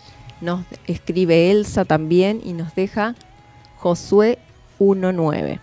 Nos 0.40 0.64
escribe 0.87 1.50
Elsa 1.50 1.85
también 1.85 2.40
y 2.44 2.53
nos 2.53 2.74
deja 2.74 3.14
Josué 3.76 4.38
1.9. 4.79 5.61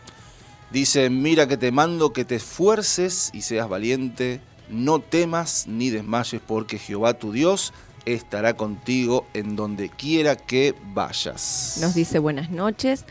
Dice, 0.72 1.10
mira 1.10 1.48
que 1.48 1.58
te 1.58 1.72
mando 1.72 2.14
que 2.14 2.26
te 2.26 2.36
esfuerces 2.36 3.32
y 3.34 3.42
seas 3.42 3.70
valiente, 3.70 4.42
no 4.70 5.00
temas 5.00 5.66
ni 5.68 5.90
desmayes, 5.90 6.42
porque 6.46 6.78
Jehová 6.78 7.14
tu 7.14 7.32
Dios 7.32 7.74
estará 8.06 8.56
contigo 8.56 9.26
en 9.34 9.56
donde 9.56 9.90
quiera 9.90 10.36
que 10.36 10.76
vayas. 10.94 11.78
Nos 11.82 11.94
dice 11.94 12.20
buenas 12.20 12.50
noches 12.50 13.06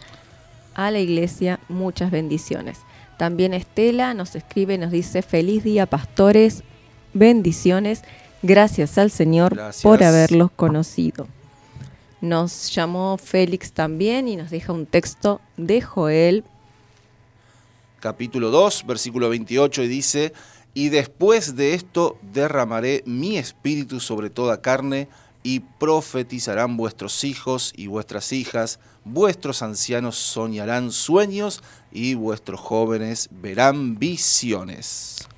a 0.75 0.91
la 0.91 0.99
iglesia, 0.99 1.59
muchas 1.69 2.11
bendiciones. 2.11 2.79
También 3.17 3.55
Estela 3.55 4.13
nos 4.13 4.35
escribe, 4.35 4.77
nos 4.77 4.91
dice 4.91 5.23
feliz 5.23 5.65
día 5.65 5.87
pastores, 5.87 6.63
bendiciones, 7.15 8.03
gracias 8.43 8.99
al 8.99 9.11
Señor 9.11 9.55
Gracias. 9.55 9.83
por 9.83 10.05
haberlos 10.05 10.51
conocido. 10.51 11.27
Nos 12.21 12.75
llamó 12.75 13.19
Félix 13.19 13.73
también 13.73 14.27
y 14.27 14.37
nos 14.37 14.51
deja 14.51 14.73
un 14.73 14.87
texto 14.87 15.41
de 15.57 15.83
Joel. 15.83 16.45
capítulo 18.01 18.51
2, 18.51 18.87
versículo 18.87 19.29
28, 19.29 19.83
y 19.83 19.89
dice, 19.89 20.33
y 20.73 20.89
después 20.89 21.57
de 21.57 21.75
esto 21.75 22.19
derramaré 22.23 23.03
mi 23.05 23.37
espíritu 23.37 24.01
sobre 24.01 24.31
toda 24.31 24.63
carne, 24.63 25.09
y 25.43 25.61
profetizarán 25.61 26.77
vuestros 26.77 27.23
hijos 27.23 27.73
y 27.77 27.87
vuestras 27.87 28.33
hijas, 28.33 28.81
vuestros 29.05 29.63
ancianos 29.63 30.17
soñarán 30.17 30.91
sueños, 30.91 31.63
y 31.93 32.15
vuestros 32.15 32.61
jóvenes 32.61 33.29
verán 33.31 33.99
visiones. 33.99 35.29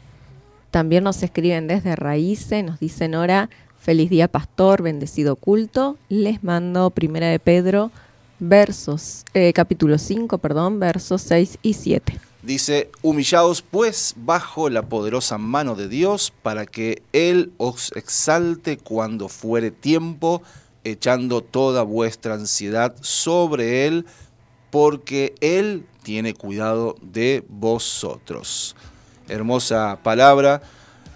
También 0.70 1.04
nos 1.04 1.22
escriben 1.22 1.66
desde 1.66 1.96
Raíces, 1.96 2.64
nos 2.64 2.80
dicen 2.80 3.12
Nora, 3.12 3.50
feliz 3.88 4.10
día 4.10 4.28
pastor, 4.28 4.82
bendecido 4.82 5.34
culto. 5.34 5.96
Les 6.10 6.44
mando 6.44 6.90
Primera 6.90 7.28
de 7.28 7.38
Pedro, 7.38 7.90
versos, 8.38 9.24
eh, 9.32 9.54
capítulo 9.54 9.96
5, 9.96 10.36
perdón, 10.36 10.78
versos 10.78 11.22
6 11.22 11.58
y 11.62 11.72
7. 11.72 12.20
Dice, 12.42 12.90
humillaos 13.00 13.62
pues 13.62 14.12
bajo 14.18 14.68
la 14.68 14.82
poderosa 14.82 15.38
mano 15.38 15.74
de 15.74 15.88
Dios 15.88 16.34
para 16.42 16.66
que 16.66 17.00
Él 17.14 17.54
os 17.56 17.90
exalte 17.96 18.76
cuando 18.76 19.30
fuere 19.30 19.70
tiempo, 19.70 20.42
echando 20.84 21.40
toda 21.40 21.82
vuestra 21.82 22.34
ansiedad 22.34 22.94
sobre 23.00 23.86
Él, 23.86 24.04
porque 24.68 25.34
Él 25.40 25.86
tiene 26.02 26.34
cuidado 26.34 26.94
de 27.00 27.42
vosotros. 27.48 28.76
Hermosa 29.28 29.98
palabra. 30.02 30.60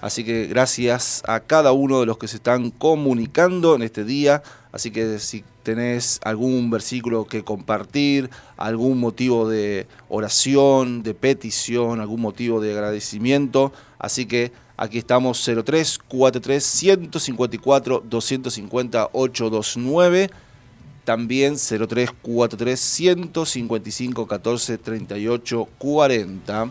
Así 0.02 0.24
que 0.24 0.46
gracias 0.48 1.22
a 1.28 1.38
cada 1.38 1.70
uno 1.70 2.00
de 2.00 2.06
los 2.06 2.18
que 2.18 2.26
se 2.26 2.36
están 2.36 2.70
comunicando 2.72 3.76
en 3.76 3.82
este 3.82 4.04
día. 4.04 4.42
Así 4.72 4.90
que 4.90 5.20
si 5.20 5.44
tenés 5.62 6.18
algún 6.24 6.70
versículo 6.70 7.24
que 7.24 7.44
compartir, 7.44 8.28
algún 8.56 8.98
motivo 8.98 9.48
de 9.48 9.86
oración, 10.08 11.04
de 11.04 11.14
petición, 11.14 12.00
algún 12.00 12.20
motivo 12.20 12.60
de 12.60 12.72
agradecimiento, 12.72 13.72
así 14.00 14.26
que 14.26 14.50
aquí 14.76 14.98
estamos 14.98 15.48
03 15.64 15.98
43 16.08 16.64
154 16.64 18.02
250 18.04 19.08
829. 19.12 20.30
También 21.04 21.56
03 21.56 22.10
43 22.22 22.80
155 22.80 24.26
14 24.26 24.78
38 24.78 25.68
40. 25.78 26.70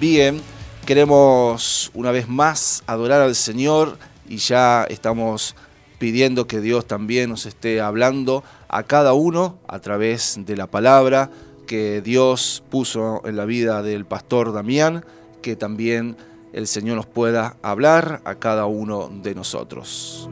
Bien, 0.00 0.40
queremos 0.84 1.90
una 1.94 2.10
vez 2.10 2.28
más 2.28 2.82
adorar 2.86 3.22
al 3.22 3.34
Señor 3.34 3.96
y 4.28 4.36
ya 4.36 4.84
estamos 4.84 5.56
pidiendo 5.98 6.46
que 6.46 6.60
Dios 6.60 6.86
también 6.86 7.30
nos 7.30 7.46
esté 7.46 7.80
hablando 7.80 8.44
a 8.68 8.82
cada 8.82 9.14
uno 9.14 9.58
a 9.66 9.78
través 9.78 10.38
de 10.44 10.56
la 10.56 10.66
palabra 10.66 11.30
que 11.66 12.02
Dios 12.02 12.62
puso 12.70 13.22
en 13.24 13.36
la 13.36 13.46
vida 13.46 13.82
del 13.82 14.04
pastor 14.04 14.52
Damián, 14.52 15.04
que 15.40 15.56
también 15.56 16.16
el 16.52 16.66
Señor 16.66 16.96
nos 16.96 17.06
pueda 17.06 17.56
hablar 17.62 18.20
a 18.24 18.34
cada 18.34 18.66
uno 18.66 19.10
de 19.22 19.34
nosotros. 19.34 20.28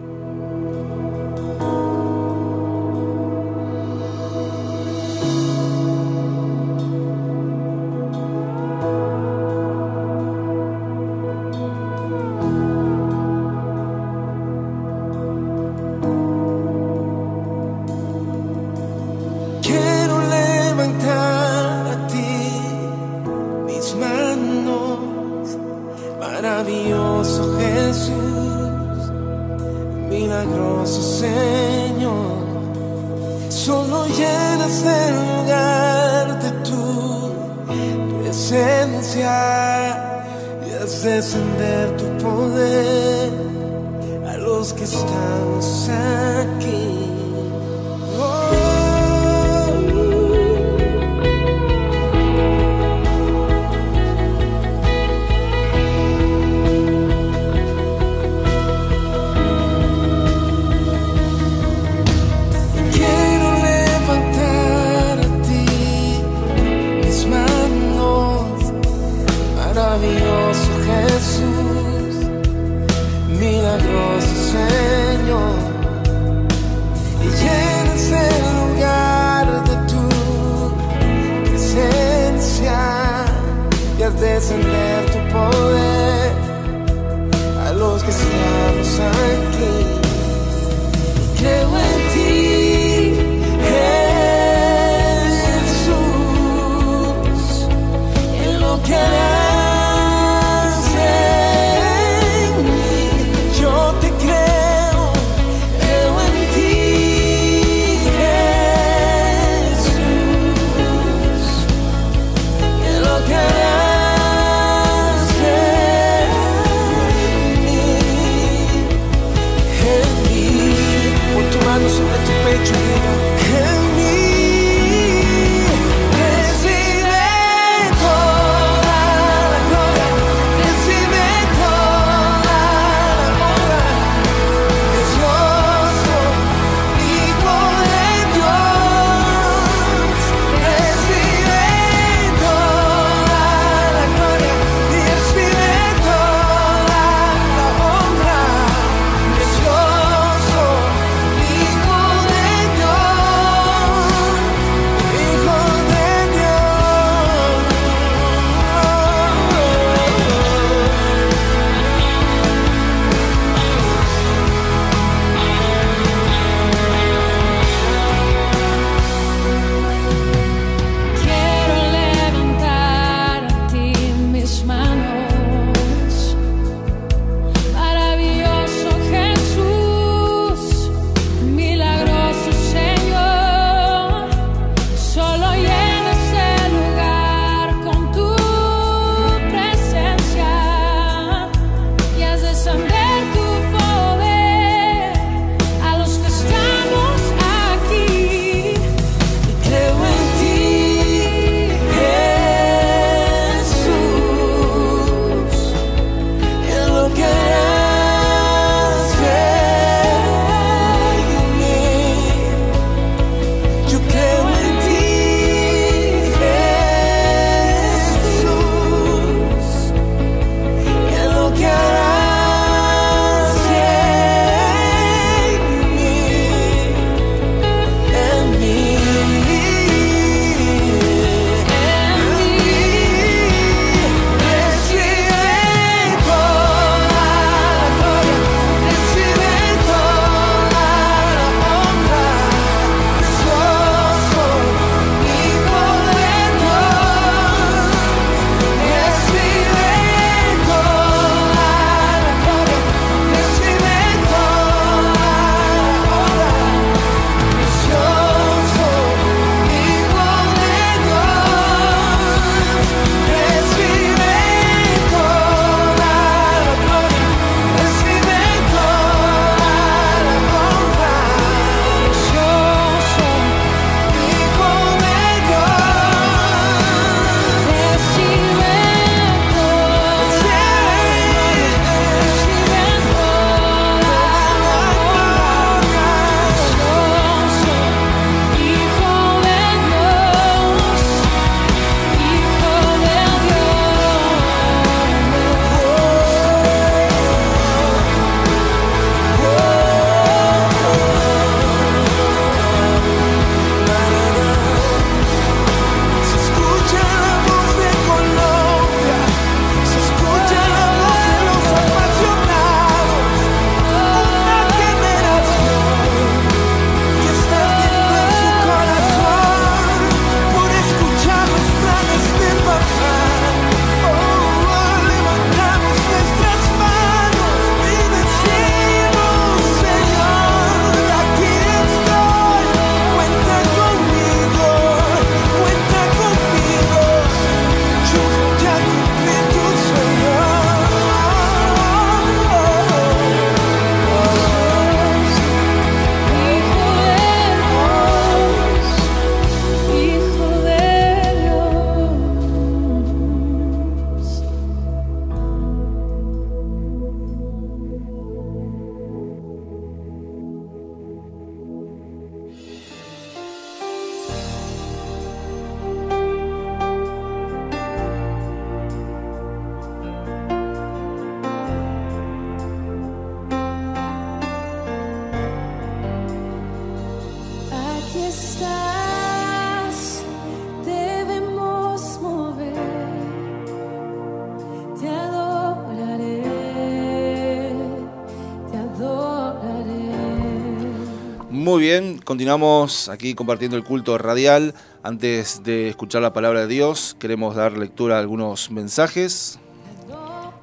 Continuamos 392.24 393.08
aquí 393.08 393.34
compartiendo 393.34 393.76
el 393.76 393.84
culto 393.84 394.18
radial. 394.18 394.74
Antes 395.02 395.62
de 395.62 395.88
escuchar 395.88 396.22
la 396.22 396.32
palabra 396.32 396.60
de 396.60 396.66
Dios, 396.68 397.16
queremos 397.18 397.56
dar 397.56 397.76
lectura 397.76 398.16
a 398.16 398.20
algunos 398.20 398.70
mensajes. 398.70 399.58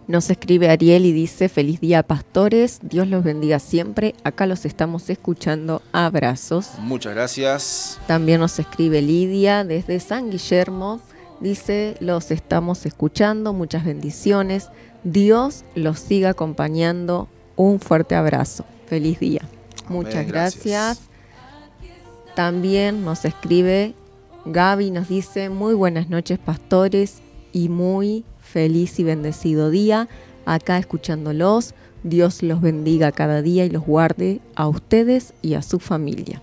Nos 0.07 0.31
escribe 0.31 0.69
Ariel 0.69 1.05
y 1.05 1.11
dice, 1.11 1.49
feliz 1.49 1.79
día 1.81 2.01
pastores, 2.01 2.79
Dios 2.81 3.07
los 3.07 3.23
bendiga 3.23 3.59
siempre, 3.59 4.15
acá 4.23 4.47
los 4.47 4.65
estamos 4.65 5.07
escuchando, 5.11 5.83
abrazos. 5.91 6.71
Muchas 6.79 7.13
gracias. 7.13 7.99
También 8.07 8.39
nos 8.39 8.57
escribe 8.57 9.03
Lidia 9.03 9.63
desde 9.63 9.99
San 9.99 10.31
Guillermo, 10.31 10.99
dice, 11.41 11.95
los 11.99 12.31
estamos 12.31 12.87
escuchando, 12.87 13.53
muchas 13.53 13.85
bendiciones, 13.85 14.69
Dios 15.03 15.63
los 15.75 15.99
siga 15.99 16.31
acompañando, 16.31 17.27
un 17.55 17.79
fuerte 17.79 18.15
abrazo, 18.15 18.65
feliz 18.87 19.19
día. 19.19 19.41
Muchas 19.89 20.25
gracias. 20.25 21.08
También 22.39 23.03
nos 23.03 23.25
escribe 23.25 23.95
Gaby, 24.45 24.91
nos 24.91 25.09
dice, 25.09 25.49
muy 25.49 25.73
buenas 25.73 26.09
noches 26.09 26.39
pastores 26.39 27.15
y 27.51 27.67
muy 27.67 28.23
feliz 28.39 28.97
y 28.97 29.03
bendecido 29.03 29.69
día. 29.69 30.07
Acá 30.45 30.77
escuchándolos, 30.77 31.73
Dios 32.03 32.41
los 32.41 32.61
bendiga 32.61 33.11
cada 33.11 33.41
día 33.41 33.65
y 33.65 33.69
los 33.69 33.83
guarde 33.83 34.39
a 34.55 34.69
ustedes 34.69 35.33
y 35.41 35.55
a 35.55 35.61
su 35.61 35.79
familia. 35.79 36.41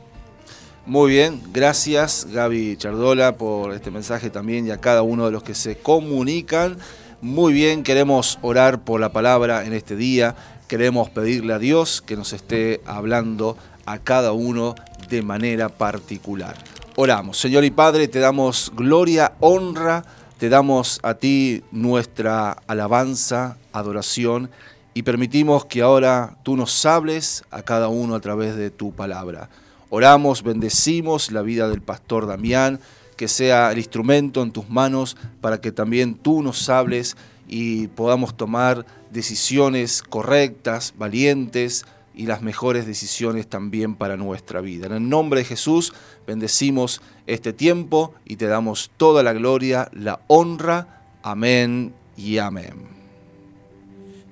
Muy 0.84 1.12
bien, 1.12 1.40
gracias 1.54 2.28
Gaby 2.30 2.76
Chardola 2.76 3.38
por 3.38 3.72
este 3.72 3.90
mensaje 3.90 4.28
también 4.28 4.66
y 4.66 4.72
a 4.72 4.76
cada 4.82 5.00
uno 5.00 5.24
de 5.24 5.32
los 5.32 5.44
que 5.44 5.54
se 5.54 5.78
comunican. 5.78 6.76
Muy 7.22 7.54
bien, 7.54 7.82
queremos 7.82 8.38
orar 8.42 8.84
por 8.84 9.00
la 9.00 9.12
palabra 9.12 9.64
en 9.64 9.72
este 9.72 9.96
día. 9.96 10.36
Queremos 10.68 11.08
pedirle 11.08 11.54
a 11.54 11.58
Dios 11.58 12.02
que 12.02 12.16
nos 12.16 12.34
esté 12.34 12.82
hablando 12.84 13.56
a 13.86 13.98
cada 13.98 14.32
uno 14.32 14.74
de 15.08 15.22
manera 15.22 15.68
particular. 15.68 16.56
Oramos, 16.96 17.38
Señor 17.38 17.64
y 17.64 17.70
Padre, 17.70 18.08
te 18.08 18.20
damos 18.20 18.72
gloria, 18.74 19.34
honra, 19.40 20.04
te 20.38 20.48
damos 20.48 20.98
a 21.02 21.14
ti 21.14 21.62
nuestra 21.70 22.52
alabanza, 22.66 23.56
adoración 23.72 24.50
y 24.94 25.02
permitimos 25.02 25.66
que 25.66 25.82
ahora 25.82 26.36
tú 26.42 26.56
nos 26.56 26.86
hables 26.86 27.44
a 27.50 27.62
cada 27.62 27.88
uno 27.88 28.14
a 28.14 28.20
través 28.20 28.56
de 28.56 28.70
tu 28.70 28.92
palabra. 28.92 29.50
Oramos, 29.90 30.42
bendecimos 30.42 31.30
la 31.30 31.42
vida 31.42 31.68
del 31.68 31.82
pastor 31.82 32.26
Damián, 32.26 32.80
que 33.16 33.28
sea 33.28 33.70
el 33.72 33.78
instrumento 33.78 34.42
en 34.42 34.52
tus 34.52 34.68
manos 34.68 35.16
para 35.40 35.60
que 35.60 35.72
también 35.72 36.14
tú 36.14 36.42
nos 36.42 36.68
hables 36.68 37.16
y 37.48 37.88
podamos 37.88 38.36
tomar 38.36 38.84
decisiones 39.10 40.02
correctas, 40.02 40.94
valientes 40.96 41.84
y 42.16 42.26
las 42.26 42.42
mejores 42.42 42.86
decisiones 42.86 43.46
también 43.46 43.94
para 43.94 44.16
nuestra 44.16 44.60
vida. 44.60 44.86
En 44.86 44.92
el 44.92 45.08
nombre 45.08 45.40
de 45.40 45.44
Jesús 45.44 45.92
bendecimos 46.26 47.02
este 47.26 47.52
tiempo 47.52 48.14
y 48.24 48.36
te 48.36 48.46
damos 48.46 48.90
toda 48.96 49.22
la 49.22 49.34
gloria, 49.34 49.90
la 49.92 50.20
honra. 50.26 51.04
Amén 51.22 51.94
y 52.16 52.38
amén. 52.38 53.05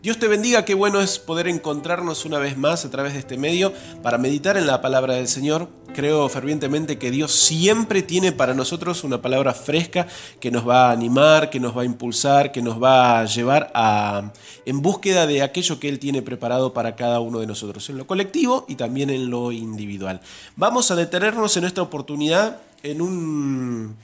Dios 0.05 0.19
te 0.19 0.29
bendiga, 0.29 0.67
qué 0.67 0.75
bueno 0.75 1.01
es 1.01 1.19
poder 1.19 1.49
encontrarnos 1.49 2.27
una 2.27 2.39
vez 2.39 2.59
más 2.59 2.85
a 2.85 2.91
través 2.91 3.15
de 3.15 3.21
este 3.21 3.39
medio 3.39 3.73
para 4.03 4.19
meditar 4.19 4.59
en 4.59 4.67
la 4.67 4.83
palabra 4.83 5.15
del 5.15 5.29
Señor. 5.29 5.71
Creo 5.95 6.29
fervientemente 6.29 6.99
que 6.99 7.11
Dios 7.11 7.33
siempre 7.33 8.03
tiene 8.03 8.31
para 8.31 8.53
nosotros 8.53 9.03
una 9.03 9.23
palabra 9.23 9.55
fresca 9.55 10.07
que 10.41 10.51
nos 10.51 10.69
va 10.69 10.91
a 10.91 10.93
animar, 10.93 11.49
que 11.49 11.59
nos 11.59 11.75
va 11.75 11.81
a 11.81 11.85
impulsar, 11.87 12.53
que 12.53 12.61
nos 12.61 12.83
va 12.83 13.21
a 13.21 13.25
llevar 13.25 13.73
a, 13.73 14.31
en 14.67 14.83
búsqueda 14.83 15.27
de 15.27 15.41
aquello 15.41 15.81
que 15.81 15.89
Él 15.89 15.99
tiene 15.99 16.21
preparado 16.21 16.75
para 16.75 16.97
cada 16.97 17.21
uno 17.21 17.41
de 17.41 17.47
nosotros, 17.47 17.89
en 17.89 17.97
lo 17.97 18.07
colectivo 18.07 18.67
y 18.69 18.75
también 18.75 19.09
en 19.09 19.31
lo 19.31 19.53
individual. 19.53 20.21
Vamos 20.55 20.91
a 20.91 20.97
detenernos 20.97 21.57
en 21.57 21.65
esta 21.65 21.81
oportunidad 21.81 22.61
en 22.83 23.01
un, 23.01 23.97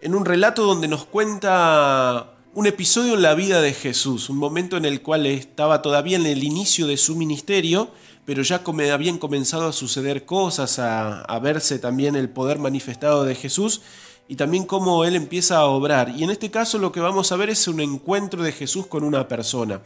en 0.00 0.14
un 0.14 0.24
relato 0.24 0.64
donde 0.64 0.88
nos 0.88 1.04
cuenta 1.04 2.32
un 2.54 2.66
episodio 2.66 3.14
en 3.14 3.22
la 3.22 3.34
vida 3.34 3.62
de 3.62 3.72
Jesús, 3.72 4.28
un 4.28 4.36
momento 4.36 4.76
en 4.76 4.84
el 4.84 5.00
cual 5.00 5.24
estaba 5.24 5.80
todavía 5.80 6.16
en 6.18 6.26
el 6.26 6.44
inicio 6.44 6.86
de 6.86 6.98
su 6.98 7.16
ministerio, 7.16 7.90
pero 8.26 8.42
ya 8.42 8.62
habían 8.92 9.18
comenzado 9.18 9.68
a 9.68 9.72
suceder 9.72 10.26
cosas, 10.26 10.78
a, 10.78 11.38
verse 11.42 11.78
también 11.78 12.14
el 12.14 12.28
poder 12.28 12.58
manifestado 12.58 13.24
de 13.24 13.34
Jesús 13.34 13.80
y 14.28 14.36
también 14.36 14.64
cómo 14.64 15.04
Él 15.04 15.16
empieza 15.16 15.58
a 15.58 15.64
obrar. 15.64 16.10
Y 16.10 16.24
en 16.24 16.30
este 16.30 16.50
caso 16.50 16.78
lo 16.78 16.92
que 16.92 17.00
vamos 17.00 17.32
a 17.32 17.36
ver 17.36 17.48
es 17.48 17.66
un 17.68 17.80
encuentro 17.80 18.42
de 18.42 18.52
Jesús 18.52 18.86
con 18.86 19.02
una 19.02 19.26
persona. 19.28 19.80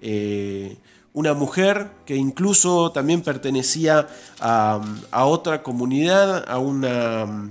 Eh, 0.00 0.78
una 1.12 1.34
mujer 1.34 1.90
que 2.04 2.16
incluso 2.16 2.92
también 2.92 3.22
pertenecía 3.22 4.08
a 4.40 5.24
otra 5.24 5.62
comunidad, 5.62 6.44
a 6.48 6.58
una 6.58 7.50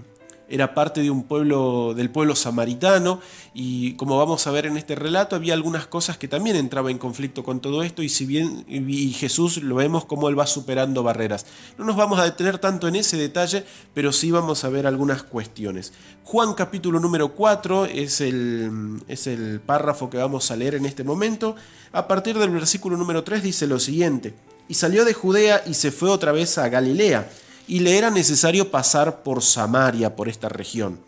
era 0.49 0.73
parte 0.73 1.01
de 1.01 1.09
un 1.09 1.23
pueblo 1.23 1.93
del 1.95 2.09
pueblo 2.09 2.35
samaritano 2.35 3.19
y 3.53 3.93
como 3.93 4.17
vamos 4.17 4.45
a 4.47 4.51
ver 4.51 4.65
en 4.65 4.77
este 4.77 4.95
relato 4.95 5.35
había 5.35 5.53
algunas 5.53 5.87
cosas 5.87 6.17
que 6.17 6.27
también 6.27 6.55
entraban 6.55 6.91
en 6.91 6.97
conflicto 6.97 7.43
con 7.43 7.59
todo 7.59 7.83
esto 7.83 8.03
y 8.03 8.09
si 8.09 8.25
bien 8.25 8.65
y 8.67 9.11
Jesús 9.13 9.57
lo 9.63 9.75
vemos 9.75 10.05
como 10.05 10.29
él 10.29 10.37
va 10.37 10.47
superando 10.47 11.03
barreras. 11.03 11.45
No 11.77 11.85
nos 11.85 11.95
vamos 11.95 12.19
a 12.19 12.23
detener 12.23 12.59
tanto 12.59 12.87
en 12.87 12.95
ese 12.95 13.17
detalle, 13.17 13.65
pero 13.93 14.11
sí 14.11 14.31
vamos 14.31 14.63
a 14.63 14.69
ver 14.69 14.87
algunas 14.87 15.23
cuestiones. 15.23 15.93
Juan 16.23 16.53
capítulo 16.53 16.99
número 16.99 17.33
4 17.33 17.85
es 17.85 18.21
el, 18.21 19.01
es 19.07 19.27
el 19.27 19.59
párrafo 19.59 20.09
que 20.09 20.17
vamos 20.17 20.51
a 20.51 20.55
leer 20.55 20.75
en 20.75 20.85
este 20.85 21.03
momento. 21.03 21.55
A 21.91 22.07
partir 22.07 22.37
del 22.37 22.49
versículo 22.49 22.97
número 22.97 23.23
3 23.23 23.41
dice 23.41 23.67
lo 23.67 23.79
siguiente, 23.79 24.33
y 24.67 24.73
salió 24.73 25.05
de 25.05 25.13
Judea 25.13 25.63
y 25.65 25.75
se 25.75 25.91
fue 25.91 26.09
otra 26.09 26.31
vez 26.31 26.57
a 26.57 26.69
Galilea 26.69 27.29
y 27.67 27.79
le 27.79 27.97
era 27.97 28.11
necesario 28.11 28.71
pasar 28.71 29.23
por 29.23 29.41
Samaria, 29.41 30.15
por 30.15 30.29
esta 30.29 30.49
región. 30.49 30.99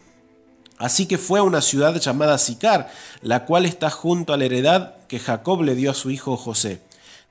Así 0.78 1.08
que 1.08 1.18
fue 1.18 1.40
a 1.40 1.44
una 1.44 1.62
ciudad 1.62 2.00
llamada 2.00 2.38
Sicar, 2.38 2.92
la 3.22 3.46
cual 3.46 3.66
está 3.66 3.90
junto 3.90 4.34
a 4.34 4.38
la 4.38 4.46
heredad 4.46 4.96
que 5.08 5.20
Jacob 5.20 5.64
le 5.64 5.76
dio 5.76 5.92
a 5.92 5.96
su 5.96 6.12
hijo 6.12 6.38
José. 6.38 6.82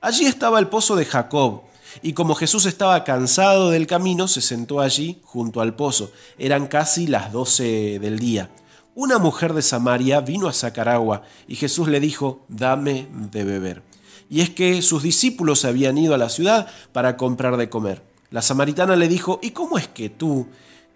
Allí 0.01 0.25
estaba 0.25 0.59
el 0.59 0.67
pozo 0.67 0.95
de 0.95 1.05
Jacob, 1.05 1.61
y 2.01 2.13
como 2.13 2.35
Jesús 2.35 2.65
estaba 2.65 3.03
cansado 3.03 3.71
del 3.71 3.87
camino, 3.87 4.27
se 4.27 4.41
sentó 4.41 4.81
allí 4.81 5.21
junto 5.23 5.61
al 5.61 5.75
pozo. 5.75 6.11
Eran 6.37 6.67
casi 6.67 7.07
las 7.07 7.31
doce 7.31 7.99
del 7.99 8.19
día. 8.19 8.49
Una 8.95 9.17
mujer 9.17 9.53
de 9.53 9.61
Samaria 9.61 10.19
vino 10.21 10.47
a 10.47 10.53
sacar 10.53 10.89
agua, 10.89 11.23
y 11.47 11.55
Jesús 11.55 11.87
le 11.87 11.99
dijo, 11.99 12.41
dame 12.49 13.07
de 13.11 13.43
beber. 13.43 13.83
Y 14.29 14.41
es 14.41 14.49
que 14.49 14.81
sus 14.81 15.03
discípulos 15.03 15.63
habían 15.63 15.97
ido 15.97 16.13
a 16.13 16.17
la 16.17 16.29
ciudad 16.29 16.67
para 16.91 17.15
comprar 17.15 17.55
de 17.57 17.69
comer. 17.69 18.06
La 18.31 18.41
samaritana 18.41 18.95
le 18.95 19.07
dijo, 19.07 19.39
¿y 19.41 19.51
cómo 19.51 19.77
es 19.77 19.87
que 19.87 20.09
tú, 20.09 20.47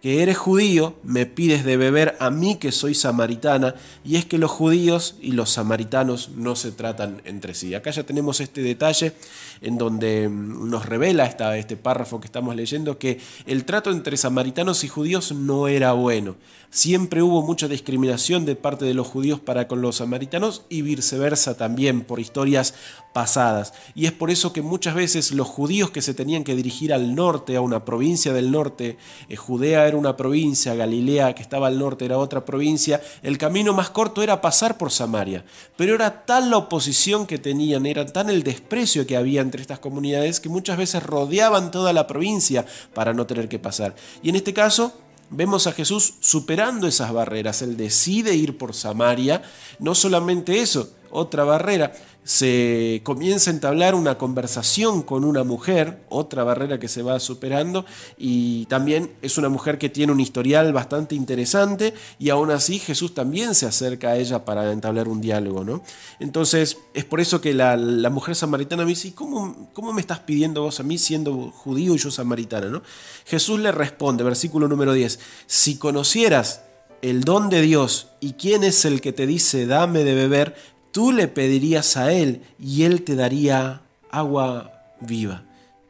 que 0.02 0.24
eres 0.24 0.38
judío, 0.38 0.96
me 1.04 1.28
pides 1.28 1.64
de 1.64 1.78
beber 1.78 2.18
a 2.20 2.32
mí 2.32 2.56
que 2.56 2.72
soy 2.72 2.96
samaritana? 2.96 3.76
Y 4.04 4.16
es 4.16 4.26
que 4.26 4.40
los 4.40 4.50
judíos 4.50 5.16
y 5.22 5.34
los 5.34 5.52
samaritanos 5.52 6.30
no 6.36 6.56
se 6.56 6.72
tratan 6.72 7.22
entre 7.24 7.54
sí. 7.54 7.76
Acá 7.76 7.92
ya 7.92 8.04
tenemos 8.04 8.42
este 8.42 8.64
detalle 8.64 9.14
en 9.62 9.78
donde 9.78 10.28
mm, 10.28 10.70
nos 10.70 10.88
revela 10.88 11.26
este 11.26 11.78
párrafo 11.78 12.20
que 12.20 12.26
estamos 12.26 12.56
leyendo 12.56 12.98
que 12.98 13.20
el 13.46 13.64
trato 13.64 13.92
entre 13.92 14.18
samaritanos 14.18 14.84
y 14.84 14.88
judíos 14.88 15.32
no 15.34 15.68
era 15.68 15.94
bueno. 15.94 16.36
Siempre 16.72 17.22
hubo 17.22 17.42
mucha 17.42 17.68
discriminación 17.68 18.46
de 18.46 18.56
parte 18.56 18.86
de 18.86 18.94
los 18.94 19.06
judíos 19.06 19.40
para 19.40 19.68
con 19.68 19.82
los 19.82 19.98
samaritanos 19.98 20.64
y 20.70 20.82
viceversa 20.82 21.58
también 21.58 22.02
por 22.02 22.20
historias 22.20 22.74
pasadas. 23.14 23.74
Y 23.94 24.06
es 24.06 24.14
por 24.14 24.32
eso 24.32 24.54
que 24.54 24.62
muchas 24.62 24.96
veces 24.96 25.32
los 25.32 25.48
judíos 25.48 25.92
que 25.92 26.02
se 26.02 26.14
tenían 26.14 26.44
que 26.44 26.56
dirigir 26.56 26.94
al 26.94 27.14
norte, 27.14 27.56
a 27.58 27.62
una 27.62 27.84
provincia 27.84 28.34
del 28.34 28.52
norte, 28.52 28.98
eh, 29.28 29.36
Judea 29.36 29.91
una 29.96 30.18
provincia, 30.18 30.76
Galilea 30.76 31.34
que 31.34 31.42
estaba 31.42 31.68
al 31.68 31.80
norte 31.80 32.06
era 32.06 32.18
otra 32.18 32.46
provincia, 32.46 33.02
el 33.24 33.38
camino 33.38 33.74
más 33.74 33.90
corto 33.90 34.24
era 34.24 34.42
pasar 34.42 34.78
por 34.78 34.92
Samaria. 34.92 35.46
Pero 35.78 35.96
era 35.96 36.26
tal 36.26 36.50
la 36.50 36.58
oposición 36.58 37.26
que 37.26 37.38
tenían, 37.38 37.86
era 37.86 38.06
tan 38.06 38.30
el 38.30 38.44
desprecio 38.44 39.08
que 39.08 39.18
había 39.18 39.42
entre 39.42 39.62
estas 39.62 39.80
comunidades 39.80 40.40
que 40.40 40.50
muchas 40.50 40.78
veces 40.78 41.04
rodeaban 41.04 41.72
toda 41.72 41.94
la 41.94 42.08
provincia 42.08 42.66
para 42.94 43.14
no 43.14 43.26
tener 43.26 43.50
que 43.50 43.60
pasar. 43.60 43.96
Y 44.22 44.30
en 44.30 44.36
este 44.36 44.54
caso, 44.54 44.94
vemos 45.30 45.66
a 45.66 45.72
Jesús 45.72 46.16
superando 46.20 46.88
esas 46.88 47.12
barreras. 47.12 47.62
Él 47.62 47.78
decide 47.78 48.36
ir 48.36 48.58
por 48.58 48.76
Samaria. 48.76 49.42
No 49.80 49.96
solamente 49.96 50.60
eso, 50.60 50.92
otra 51.12 51.44
barrera. 51.44 51.94
Se 52.24 53.02
comienza 53.04 53.50
a 53.50 53.54
entablar 53.54 53.96
una 53.96 54.18
conversación 54.18 55.02
con 55.02 55.24
una 55.24 55.44
mujer, 55.44 56.04
otra 56.10 56.44
barrera 56.44 56.80
que 56.80 56.88
se 56.88 57.02
va 57.02 57.20
superando, 57.20 57.84
y 58.18 58.66
también 58.68 59.12
es 59.24 59.40
una 59.40 59.50
mujer 59.50 59.80
que 59.80 59.90
tiene 59.90 60.12
un 60.12 60.20
historial 60.20 60.72
bastante 60.72 61.16
interesante, 61.16 61.94
y 62.20 62.30
aún 62.30 62.52
así 62.52 62.78
Jesús 62.78 63.16
también 63.16 63.56
se 63.56 63.66
acerca 63.66 64.10
a 64.10 64.18
ella 64.18 64.46
para 64.46 64.72
entablar 64.72 65.08
un 65.08 65.20
diálogo. 65.20 65.64
¿no? 65.64 65.82
Entonces, 66.20 66.78
es 66.94 67.06
por 67.06 67.22
eso 67.22 67.42
que 67.42 67.54
la, 67.54 67.76
mujer 68.12 68.36
samaritana 68.36 68.84
me 68.84 68.90
dice, 68.90 69.08
"¿Y 69.08 69.12
¿cómo, 69.12 69.70
¿cómo 69.74 69.94
me 69.94 70.02
estás 70.02 70.20
pidiendo 70.20 70.62
vos 70.64 70.80
a 70.80 70.84
mí 70.84 70.98
siendo 70.98 71.52
judío 71.52 71.96
y 71.96 71.98
yo 71.98 72.12
samaritana? 72.12 72.68
¿no? 72.68 72.84
Jesús 73.26 73.60
le 73.60 73.72
responde, 73.72 74.24
versículo 74.24 74.68
número 74.68 74.94
10, 74.94 75.20
si 75.48 75.78
conocieras 75.78 76.62
el 77.02 77.24
don 77.24 77.50
de 77.50 77.62
Dios 77.62 78.08
y 78.20 78.34
quién 78.34 78.64
es 78.64 78.86
el 78.86 79.02
que 79.02 79.14
te 79.14 79.26
dice 79.26 79.66
dame 79.66 80.04
de 80.04 80.14
beber, 80.14 80.56
tú 80.92 81.12
le 81.12 81.28
pedirías 81.28 81.98
a 81.98 82.14
él 82.14 82.42
y 82.60 82.84
él 82.84 83.04
te 83.04 83.16
daría 83.16 83.82
agua 84.10 84.72
viva. 85.00 85.44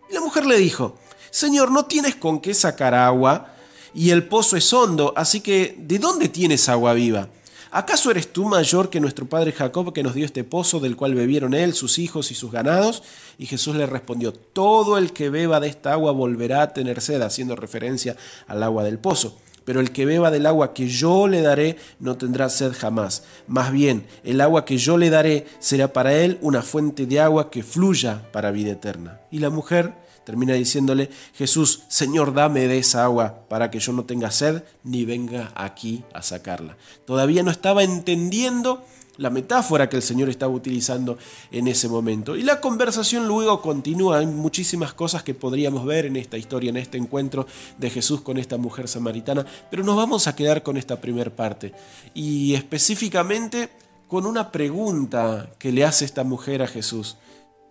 Y 0.10 0.14
la 0.14 0.22
mujer 0.22 0.46
le 0.46 0.58
dijo, 0.58 0.98
Señor, 1.30 1.72
no 1.72 1.86
tienes 1.86 2.16
con 2.16 2.40
qué 2.40 2.54
sacar 2.54 2.94
agua 2.94 3.54
y 3.94 4.12
el 4.12 4.28
pozo 4.28 4.56
es 4.56 4.72
hondo, 4.72 5.14
así 5.16 5.42
que 5.42 5.76
¿de 5.78 6.00
dónde 6.00 6.30
tienes 6.30 6.70
agua 6.70 6.94
viva? 6.94 7.28
¿Acaso 7.74 8.12
eres 8.12 8.32
tú 8.34 8.46
mayor 8.46 8.90
que 8.90 9.00
nuestro 9.00 9.28
padre 9.28 9.54
Jacob 9.54 9.94
que 9.94 10.04
nos 10.04 10.14
dio 10.14 10.26
este 10.26 10.44
pozo 10.44 10.82
del 10.82 10.98
cual 10.98 11.16
bebieron 11.16 11.54
él, 11.54 11.74
sus 11.74 12.00
hijos 12.00 12.30
y 12.30 12.36
sus 12.36 12.52
ganados? 12.52 13.02
Y 13.38 13.46
Jesús 13.46 13.78
le 13.78 13.86
respondió, 13.86 14.34
todo 14.34 14.98
el 14.98 15.14
que 15.14 15.30
beba 15.30 15.62
de 15.62 15.70
esta 15.70 15.94
agua 15.94 16.12
volverá 16.12 16.64
a 16.64 16.74
tener 16.74 17.00
sed, 17.00 17.22
haciendo 17.22 17.56
referencia 17.56 18.18
al 18.48 18.62
agua 18.62 18.84
del 18.84 19.00
pozo. 19.00 19.38
Pero 19.66 19.80
el 19.80 19.92
que 19.92 20.06
beba 20.06 20.32
del 20.32 20.46
agua 20.46 20.74
que 20.74 20.88
yo 20.88 21.28
le 21.28 21.42
daré 21.42 21.78
no 22.00 22.18
tendrá 22.18 22.50
sed 22.50 22.74
jamás. 22.74 23.24
Más 23.48 23.72
bien, 23.72 24.06
el 24.24 24.42
agua 24.42 24.66
que 24.66 24.78
yo 24.78 24.98
le 24.98 25.10
daré 25.10 25.46
será 25.60 25.94
para 25.94 26.14
él 26.14 26.38
una 26.42 26.62
fuente 26.62 27.06
de 27.06 27.20
agua 27.20 27.52
que 27.52 27.64
fluya 27.64 28.32
para 28.32 28.52
vida 28.52 28.72
eterna. 28.72 29.22
Y 29.30 29.40
la 29.40 29.50
mujer 29.50 29.94
termina 30.24 30.54
diciéndole, 30.54 31.10
Jesús, 31.34 31.84
Señor, 31.88 32.34
dame 32.34 32.68
de 32.68 32.78
esa 32.78 33.04
agua 33.04 33.46
para 33.50 33.70
que 33.70 33.80
yo 33.80 33.94
no 33.94 34.06
tenga 34.06 34.32
sed 34.32 34.64
ni 34.84 35.06
venga 35.06 35.52
aquí 35.56 36.04
a 36.14 36.22
sacarla. 36.22 36.78
Todavía 37.06 37.44
no 37.44 37.52
estaba 37.52 37.84
entendiendo 37.84 38.84
la 39.22 39.30
metáfora 39.30 39.88
que 39.88 39.98
el 39.98 40.02
Señor 40.02 40.30
estaba 40.30 40.52
utilizando 40.52 41.18
en 41.52 41.68
ese 41.68 41.88
momento. 41.88 42.36
Y 42.36 42.42
la 42.42 42.60
conversación 42.60 43.28
luego 43.28 43.62
continúa, 43.62 44.18
hay 44.18 44.26
muchísimas 44.26 44.96
cosas 44.96 45.22
que 45.22 45.36
podríamos 45.36 45.86
ver 45.86 46.08
en 46.08 46.16
esta 46.16 46.40
historia, 46.40 46.72
en 46.72 46.78
este 46.78 46.98
encuentro 46.98 47.46
de 47.78 47.92
Jesús 47.92 48.22
con 48.22 48.40
esta 48.40 48.58
mujer 48.58 48.88
samaritana, 48.88 49.46
pero 49.70 49.84
nos 49.84 49.96
vamos 49.96 50.28
a 50.28 50.36
quedar 50.36 50.64
con 50.64 50.76
esta 50.76 51.00
primera 51.00 51.30
parte. 51.30 51.72
Y 52.16 52.56
específicamente 52.56 53.70
con 54.08 54.26
una 54.26 54.52
pregunta 54.52 55.52
que 55.60 55.72
le 55.72 55.86
hace 55.86 56.04
esta 56.04 56.24
mujer 56.24 56.64
a 56.64 56.68
Jesús. 56.68 57.18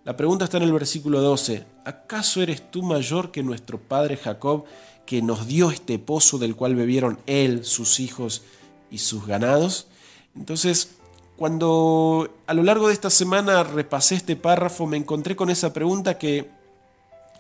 La 0.04 0.16
pregunta 0.16 0.44
está 0.44 0.58
en 0.58 0.62
el 0.62 0.72
versículo 0.72 1.20
12. 1.20 1.64
¿Acaso 1.84 2.42
eres 2.42 2.70
tú 2.70 2.84
mayor 2.84 3.32
que 3.32 3.42
nuestro 3.42 3.80
padre 3.80 4.16
Jacob, 4.16 4.66
que 5.04 5.20
nos 5.20 5.48
dio 5.48 5.72
este 5.72 5.98
pozo 5.98 6.38
del 6.38 6.54
cual 6.54 6.76
bebieron 6.76 7.18
él, 7.26 7.64
sus 7.64 7.98
hijos 7.98 8.42
y 8.88 8.98
sus 8.98 9.26
ganados? 9.26 9.88
Entonces, 10.36 10.99
cuando 11.40 12.42
a 12.46 12.52
lo 12.52 12.62
largo 12.62 12.88
de 12.88 12.92
esta 12.92 13.08
semana 13.08 13.62
repasé 13.62 14.14
este 14.14 14.36
párrafo, 14.36 14.86
me 14.86 14.98
encontré 14.98 15.36
con 15.36 15.48
esa 15.48 15.72
pregunta 15.72 16.18
que 16.18 16.50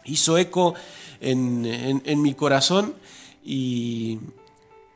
hizo 0.06 0.38
eco 0.38 0.72
en, 1.20 2.22
mi 2.22 2.32
corazón 2.32 2.94
y, 3.44 4.18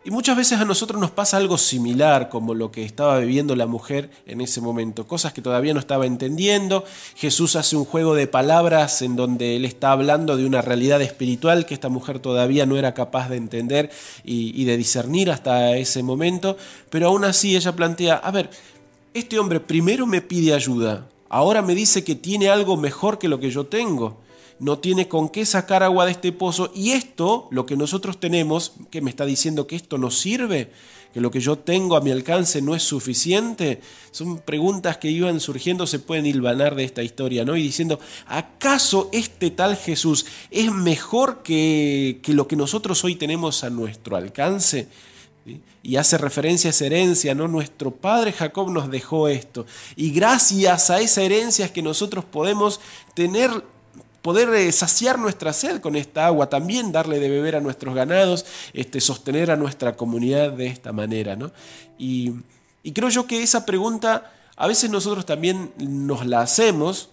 y 0.06 0.10
muchas 0.10 0.38
veces 0.38 0.58
a 0.58 0.64
nosotros 0.64 0.98
nos 0.98 1.10
pasa 1.10 1.36
algo 1.36 1.58
similar 1.58 2.30
como 2.30 2.54
lo 2.54 2.72
que 2.72 2.82
estaba 2.82 3.18
viviendo 3.18 3.54
la 3.56 3.66
mujer 3.66 4.10
en 4.24 4.40
ese 4.40 4.62
momento, 4.62 5.06
cosas 5.06 5.34
que 5.34 5.42
todavía 5.42 5.74
no 5.74 5.80
estaba 5.80 6.06
entendiendo. 6.06 6.84
Jesús 7.14 7.56
hace 7.56 7.76
un 7.76 7.84
juego 7.84 8.14
de 8.14 8.26
palabras 8.26 9.02
en 9.02 9.16
donde 9.16 9.56
él 9.56 9.66
está 9.66 9.92
hablando 9.92 10.38
de 10.38 10.46
una 10.46 10.62
realidad 10.62 11.02
espiritual 11.02 11.66
que 11.66 11.74
esta 11.74 11.90
mujer 11.90 12.20
todavía 12.20 12.64
no 12.64 12.78
era 12.78 12.94
capaz 12.94 13.28
de 13.28 13.36
entender 13.36 13.90
y, 14.24 14.58
y 14.58 14.64
de 14.64 14.78
discernir 14.78 15.30
hasta 15.30 15.76
ese 15.76 16.02
momento, 16.02 16.56
pero 16.88 17.08
aún 17.08 17.24
así 17.24 17.54
ella 17.54 17.76
plantea, 17.76 18.14
a 18.14 18.30
ver, 18.30 18.48
este 19.14 19.38
hombre 19.38 19.60
primero 19.60 20.06
me 20.06 20.20
pide 20.20 20.52
ayuda, 20.54 21.08
ahora 21.28 21.62
me 21.62 21.74
dice 21.74 22.02
que 22.04 22.16
tiene 22.16 22.48
algo 22.48 22.76
mejor 22.76 23.18
que 23.18 23.28
lo 23.28 23.40
que 23.40 23.50
yo 23.50 23.64
tengo 23.66 24.18
no 24.58 24.78
tiene 24.78 25.08
con 25.08 25.28
qué 25.28 25.46
sacar 25.46 25.82
agua 25.82 26.04
de 26.04 26.12
este 26.12 26.32
pozo 26.32 26.70
y 26.74 26.92
esto, 26.92 27.48
lo 27.50 27.66
que 27.66 27.76
nosotros 27.76 28.18
tenemos, 28.18 28.72
que 28.90 29.00
me 29.00 29.10
está 29.10 29.24
diciendo 29.24 29.66
que 29.66 29.76
esto 29.76 29.98
no 29.98 30.10
sirve, 30.10 30.70
que 31.12 31.20
lo 31.20 31.30
que 31.30 31.40
yo 31.40 31.56
tengo 31.58 31.96
a 31.96 32.00
mi 32.00 32.10
alcance 32.10 32.60
no 32.60 32.74
es 32.74 32.82
suficiente, 32.82 33.80
son 34.10 34.38
preguntas 34.38 34.96
que 34.96 35.10
iban 35.10 35.38
surgiendo, 35.38 35.86
se 35.86 36.00
pueden 36.00 36.26
hilvanar 36.26 36.74
de 36.74 36.84
esta 36.84 37.02
historia, 37.02 37.44
¿no? 37.44 37.56
Y 37.56 37.62
diciendo, 37.62 38.00
¿acaso 38.26 39.10
este 39.12 39.50
tal 39.50 39.76
Jesús 39.76 40.26
es 40.50 40.72
mejor 40.72 41.42
que, 41.42 42.20
que 42.22 42.32
lo 42.32 42.48
que 42.48 42.56
nosotros 42.56 43.04
hoy 43.04 43.14
tenemos 43.14 43.62
a 43.62 43.70
nuestro 43.70 44.16
alcance? 44.16 44.88
Y 45.82 45.96
hace 45.96 46.16
referencia 46.16 46.68
a 46.68 46.72
esa 46.72 46.86
herencia, 46.86 47.34
¿no? 47.34 47.48
Nuestro 47.48 47.90
padre 47.90 48.32
Jacob 48.32 48.70
nos 48.70 48.90
dejó 48.90 49.28
esto. 49.28 49.66
Y 49.94 50.10
gracias 50.10 50.88
a 50.90 51.00
esa 51.00 51.22
herencia 51.22 51.66
es 51.66 51.70
que 51.70 51.82
nosotros 51.82 52.24
podemos 52.24 52.80
tener 53.14 53.50
poder 54.22 54.48
eh, 54.54 54.72
saciar 54.72 55.18
nuestra 55.18 55.52
sed 55.52 55.82
con 55.82 55.96
esta 55.96 56.24
agua, 56.24 56.48
también 56.48 56.92
darle 56.92 57.20
de 57.20 57.28
beber 57.28 57.56
a 57.56 57.60
nuestros 57.60 57.94
ganados, 57.94 58.46
este, 58.72 58.98
sostener 59.02 59.50
a 59.50 59.56
nuestra 59.56 59.96
comunidad 59.96 60.52
de 60.52 60.66
esta 60.66 60.92
manera. 60.92 61.36
¿no? 61.36 61.52
Y, 61.98 62.32
y 62.82 62.92
creo 62.92 63.10
yo 63.10 63.26
que 63.26 63.42
esa 63.42 63.66
pregunta 63.66 64.32
a 64.56 64.66
veces 64.66 64.88
nosotros 64.88 65.26
también 65.26 65.72
nos 65.76 66.24
la 66.24 66.40
hacemos, 66.40 67.10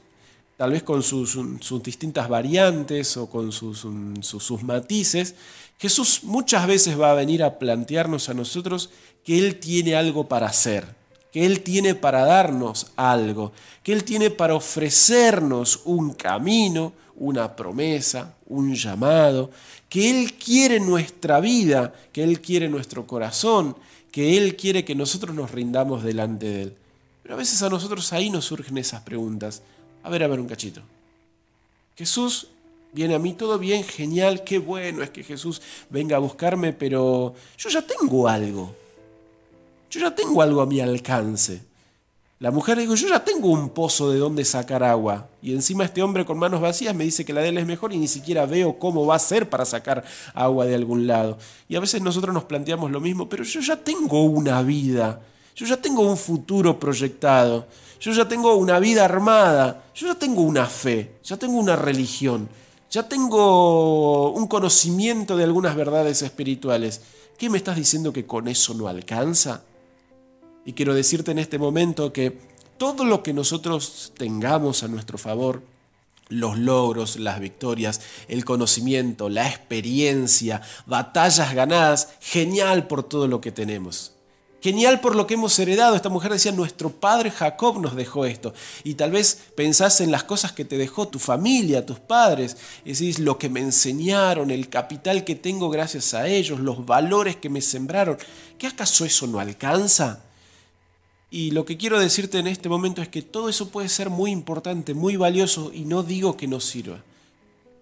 tal 0.62 0.74
vez 0.74 0.84
con 0.84 1.02
sus, 1.02 1.40
distintas 1.82 2.30
variantes 2.30 3.18
o 3.18 3.28
con 3.28 3.52
sus, 3.52 3.80
sus, 3.80 4.44
sus 4.44 4.62
matices. 4.62 5.34
Jesús 5.80 6.20
muchas 6.22 6.68
veces 6.68 7.02
va 7.02 7.10
a 7.10 7.16
venir 7.16 7.42
a 7.42 7.58
plantearnos 7.58 8.30
a 8.30 8.36
nosotros 8.36 8.92
que 9.24 9.40
Él 9.40 9.56
tiene 9.56 9.96
algo 9.96 10.28
para 10.28 10.46
hacer 10.46 11.02
que 11.32 11.48
Él 11.48 11.62
tiene 11.62 11.96
para 11.96 12.26
darnos 12.26 12.92
algo, 12.96 13.54
que 13.82 13.94
Él 13.94 14.04
tiene 14.04 14.30
para 14.30 14.54
ofrecernos 14.54 15.82
un 15.86 16.14
camino, 16.14 16.94
una 17.16 17.56
promesa, 17.56 18.36
un 18.46 18.76
llamado, 18.76 19.50
que 19.90 20.12
Él 20.12 20.34
quiere 20.34 20.80
nuestra 20.80 21.40
vida, 21.40 21.92
que 22.12 22.24
Él 22.24 22.40
quiere 22.40 22.70
nuestro 22.70 23.08
corazón, 23.08 23.78
que 24.12 24.38
Él 24.38 24.56
quiere 24.58 24.86
que 24.86 24.94
nosotros 24.94 25.34
nos 25.34 25.50
rindamos 25.50 26.04
delante 26.04 26.46
de 26.46 26.62
Él. 26.64 26.76
Pero 27.24 27.34
a 27.34 27.38
veces 27.38 27.64
a 27.64 27.70
nosotros 27.70 28.14
ahí 28.14 28.30
nos 28.30 28.46
surgen 28.46 28.78
esas 28.78 29.02
preguntas. 29.02 29.64
A 30.04 30.10
ver, 30.10 30.24
a 30.24 30.28
ver 30.28 30.40
un 30.40 30.48
cachito. 30.48 30.82
Jesús 31.96 32.48
viene 32.92 33.16
a 33.16 33.20
mí 33.20 33.34
todo 33.34 33.58
bien, 33.58 33.84
genial, 33.84 34.44
qué 34.44 34.60
bueno 34.60 35.04
es 35.04 35.10
que 35.10 35.24
Jesús 35.24 35.62
venga 35.90 36.18
a 36.18 36.20
buscarme, 36.20 36.74
pero 36.74 37.34
yo 37.58 37.70
ya 37.70 37.82
tengo 37.82 38.28
algo. 38.28 38.76
Yo 39.90 40.00
ya 40.00 40.16
tengo 40.16 40.42
algo 40.42 40.62
a 40.62 40.66
mi 40.66 40.80
alcance. 40.80 41.62
La 42.40 42.50
mujer 42.50 42.80
dijo, 42.80 42.96
yo 42.96 43.08
ya 43.08 43.24
tengo 43.24 43.50
un 43.50 43.70
pozo 43.70 44.10
de 44.10 44.18
donde 44.18 44.44
sacar 44.46 44.84
agua. 44.84 45.28
Y 45.44 45.54
encima 45.54 45.84
este 45.84 46.02
hombre 46.02 46.26
con 46.26 46.40
manos 46.40 46.60
vacías 46.60 46.96
me 46.96 47.04
dice 47.04 47.24
que 47.24 47.34
la 47.34 47.42
de 47.42 47.50
él 47.50 47.58
es 47.60 47.68
mejor 47.68 47.94
y 47.94 47.98
ni 47.98 48.08
siquiera 48.08 48.48
veo 48.48 48.80
cómo 48.80 49.06
va 49.06 49.16
a 49.16 49.20
ser 49.20 49.48
para 49.48 49.64
sacar 49.64 50.04
agua 50.34 50.66
de 50.66 50.74
algún 50.74 51.06
lado. 51.06 51.38
Y 51.70 51.76
a 51.76 51.80
veces 51.80 52.02
nosotros 52.02 52.34
nos 52.34 52.46
planteamos 52.46 52.90
lo 52.90 53.00
mismo, 53.00 53.30
pero 53.30 53.44
yo 53.44 53.60
ya 53.60 53.76
tengo 53.76 54.24
una 54.24 54.64
vida. 54.64 55.22
Yo 55.56 55.68
ya 55.68 55.78
tengo 55.78 56.02
un 56.02 56.18
futuro 56.18 56.80
proyectado. 56.80 57.68
Yo 58.02 58.12
ya 58.14 58.28
tengo 58.28 58.56
una 58.56 58.80
vida 58.80 59.06
armada. 59.06 59.86
Yo 59.94 60.08
ya 60.08 60.16
tengo 60.16 60.42
una 60.42 60.66
fe. 60.66 61.20
Ya 61.24 61.38
tengo 61.38 61.60
una 61.60 61.76
religión. 61.76 62.50
Ya 62.90 63.08
tengo 63.08 64.32
un 64.32 64.48
conocimiento 64.48 65.38
de 65.38 65.44
algunas 65.44 65.76
verdades 65.76 66.24
espirituales. 66.24 67.02
¿Qué 67.38 67.48
me 67.50 67.60
estás 67.60 67.78
diciendo 67.78 68.12
que 68.12 68.26
con 68.26 68.48
eso 68.48 68.74
no 68.74 68.88
alcanza? 68.88 69.64
Y 70.66 70.74
quiero 70.74 70.96
decirte 70.96 71.30
en 71.30 71.38
este 71.38 71.60
momento 71.60 72.12
que 72.12 72.40
todo 72.78 73.06
lo 73.06 73.22
que 73.22 73.34
nosotros 73.34 74.14
tengamos 74.18 74.82
a 74.82 74.88
nuestro 74.88 75.20
favor, 75.20 75.62
los 76.28 76.58
logros, 76.58 77.18
las 77.18 77.40
victorias, 77.40 78.02
el 78.28 78.46
conocimiento, 78.46 79.30
la 79.30 79.48
experiencia, 79.48 80.62
batallas 80.88 81.54
ganadas, 81.54 82.16
genial 82.20 82.88
por 82.88 83.04
todo 83.04 83.28
lo 83.28 83.42
que 83.42 83.52
tenemos. 83.52 84.14
Genial 84.62 85.00
por 85.00 85.16
lo 85.16 85.26
que 85.26 85.34
hemos 85.34 85.58
heredado. 85.58 85.96
Esta 85.96 86.10
mujer 86.10 86.32
decía, 86.32 86.52
nuestro 86.52 86.92
padre 86.92 87.32
Jacob 87.32 87.82
nos 87.82 87.96
dejó 87.96 88.26
esto. 88.26 88.54
Y 88.84 88.94
tal 88.94 89.10
vez 89.10 89.40
pensás 89.56 90.02
en 90.02 90.12
las 90.12 90.24
cosas 90.24 90.52
que 90.52 90.66
te 90.66 90.78
dejó 90.78 91.08
tu 91.08 91.18
familia, 91.18 91.86
tus 91.86 92.00
padres. 92.00 92.58
Decís, 92.86 93.18
lo 93.18 93.40
que 93.40 93.50
me 93.50 93.60
enseñaron, 93.60 94.52
el 94.52 94.70
capital 94.70 95.24
que 95.24 95.34
tengo 95.34 95.72
gracias 95.72 96.14
a 96.14 96.28
ellos, 96.28 96.60
los 96.60 96.86
valores 96.86 97.38
que 97.38 97.50
me 97.50 97.62
sembraron. 97.62 98.20
¿Qué 98.60 98.68
acaso 98.68 99.04
eso 99.04 99.26
no 99.26 99.40
alcanza? 99.40 100.22
Y 101.32 101.52
lo 101.52 101.66
que 101.66 101.78
quiero 101.78 102.00
decirte 102.00 102.38
en 102.38 102.46
este 102.46 102.70
momento 102.70 103.02
es 103.02 103.08
que 103.08 103.24
todo 103.24 103.50
eso 103.50 103.70
puede 103.70 103.90
ser 103.90 104.12
muy 104.12 104.30
importante, 104.30 104.94
muy 104.94 105.16
valioso 105.16 105.72
y 105.74 105.86
no 105.86 106.04
digo 106.04 106.38
que 106.38 106.48
no 106.48 106.60
sirva. 106.60 107.04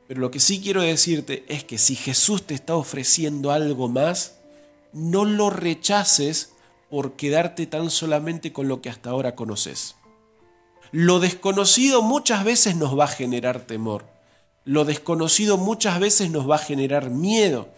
Pero 0.07 0.21
lo 0.21 0.31
que 0.31 0.39
sí 0.39 0.61
quiero 0.61 0.81
decirte 0.81 1.43
es 1.49 1.65
que 1.65 1.77
si 1.77 1.95
Jesús 1.95 2.43
te 2.43 2.53
está 2.53 2.75
ofreciendo 2.75 3.51
algo 3.51 3.89
más, 3.89 4.35
no 4.93 5.25
lo 5.25 5.49
rechaces 5.49 6.51
por 6.89 7.13
quedarte 7.13 7.67
tan 7.67 7.89
solamente 7.89 8.51
con 8.51 8.67
lo 8.67 8.81
que 8.81 8.89
hasta 8.89 9.09
ahora 9.09 9.35
conoces. 9.35 9.95
Lo 10.91 11.19
desconocido 11.19 12.01
muchas 12.01 12.43
veces 12.43 12.75
nos 12.75 12.97
va 12.97 13.05
a 13.05 13.09
generar 13.09 13.61
temor. 13.61 14.05
Lo 14.65 14.85
desconocido 14.85 15.57
muchas 15.57 15.99
veces 15.99 16.31
nos 16.31 16.49
va 16.49 16.55
a 16.55 16.59
generar 16.59 17.09
miedo. 17.09 17.69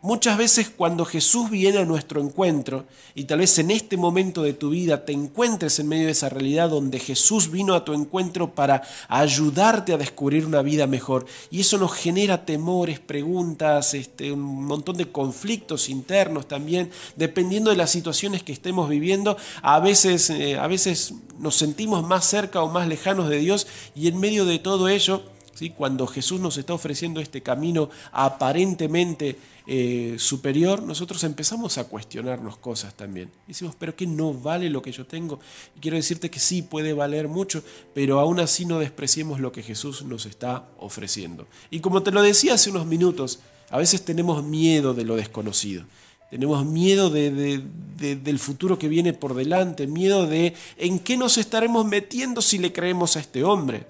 Muchas 0.00 0.38
veces 0.38 0.70
cuando 0.70 1.04
Jesús 1.04 1.50
viene 1.50 1.78
a 1.78 1.84
nuestro 1.84 2.20
encuentro, 2.20 2.84
y 3.16 3.24
tal 3.24 3.40
vez 3.40 3.58
en 3.58 3.72
este 3.72 3.96
momento 3.96 4.44
de 4.44 4.52
tu 4.52 4.70
vida 4.70 5.04
te 5.04 5.10
encuentres 5.10 5.80
en 5.80 5.88
medio 5.88 6.06
de 6.06 6.12
esa 6.12 6.28
realidad 6.28 6.70
donde 6.70 7.00
Jesús 7.00 7.50
vino 7.50 7.74
a 7.74 7.84
tu 7.84 7.92
encuentro 7.92 8.54
para 8.54 8.82
ayudarte 9.08 9.92
a 9.92 9.96
descubrir 9.96 10.46
una 10.46 10.62
vida 10.62 10.86
mejor, 10.86 11.26
y 11.50 11.62
eso 11.62 11.78
nos 11.78 11.94
genera 11.94 12.46
temores, 12.46 13.00
preguntas, 13.00 13.92
este, 13.94 14.30
un 14.30 14.66
montón 14.66 14.96
de 14.98 15.10
conflictos 15.10 15.88
internos 15.88 16.46
también, 16.46 16.92
dependiendo 17.16 17.70
de 17.70 17.76
las 17.76 17.90
situaciones 17.90 18.44
que 18.44 18.52
estemos 18.52 18.88
viviendo, 18.88 19.36
a 19.62 19.80
veces, 19.80 20.30
eh, 20.30 20.56
a 20.58 20.68
veces 20.68 21.14
nos 21.40 21.56
sentimos 21.56 22.06
más 22.06 22.24
cerca 22.24 22.62
o 22.62 22.70
más 22.70 22.86
lejanos 22.86 23.28
de 23.28 23.38
Dios, 23.40 23.66
y 23.96 24.06
en 24.06 24.20
medio 24.20 24.44
de 24.44 24.60
todo 24.60 24.88
ello, 24.88 25.24
¿sí? 25.54 25.70
Cuando 25.70 26.06
Jesús 26.06 26.40
nos 26.40 26.56
está 26.56 26.72
ofreciendo 26.72 27.20
este 27.20 27.42
camino 27.42 27.90
aparentemente 28.12 29.36
eh, 29.70 30.16
superior, 30.18 30.82
nosotros 30.82 31.22
empezamos 31.24 31.76
a 31.76 31.84
cuestionarnos 31.84 32.56
cosas 32.56 32.94
también. 32.96 33.30
Decimos, 33.46 33.74
pero 33.78 33.94
que 33.94 34.06
no 34.06 34.32
vale 34.32 34.70
lo 34.70 34.80
que 34.80 34.92
yo 34.92 35.04
tengo. 35.06 35.40
Y 35.76 35.80
quiero 35.80 35.98
decirte 35.98 36.30
que 36.30 36.40
sí 36.40 36.62
puede 36.62 36.94
valer 36.94 37.28
mucho, 37.28 37.62
pero 37.94 38.18
aún 38.18 38.40
así 38.40 38.64
no 38.64 38.78
despreciemos 38.78 39.40
lo 39.40 39.52
que 39.52 39.62
Jesús 39.62 40.02
nos 40.04 40.24
está 40.24 40.68
ofreciendo. 40.78 41.46
Y 41.70 41.80
como 41.80 42.02
te 42.02 42.10
lo 42.12 42.22
decía 42.22 42.54
hace 42.54 42.70
unos 42.70 42.86
minutos, 42.86 43.40
a 43.68 43.76
veces 43.76 44.02
tenemos 44.06 44.42
miedo 44.42 44.94
de 44.94 45.04
lo 45.04 45.16
desconocido. 45.16 45.84
Tenemos 46.30 46.64
miedo 46.64 47.10
de- 47.10 47.62
del 47.98 48.38
futuro 48.38 48.78
que 48.78 48.88
viene 48.88 49.12
por 49.12 49.34
delante, 49.34 49.86
miedo 49.86 50.26
de 50.26 50.54
en 50.76 50.98
qué 50.98 51.16
nos 51.16 51.36
estaremos 51.36 51.84
metiendo 51.84 52.40
si 52.42 52.56
le 52.58 52.72
creemos 52.72 53.16
a 53.16 53.20
este 53.20 53.44
hombre. 53.44 53.86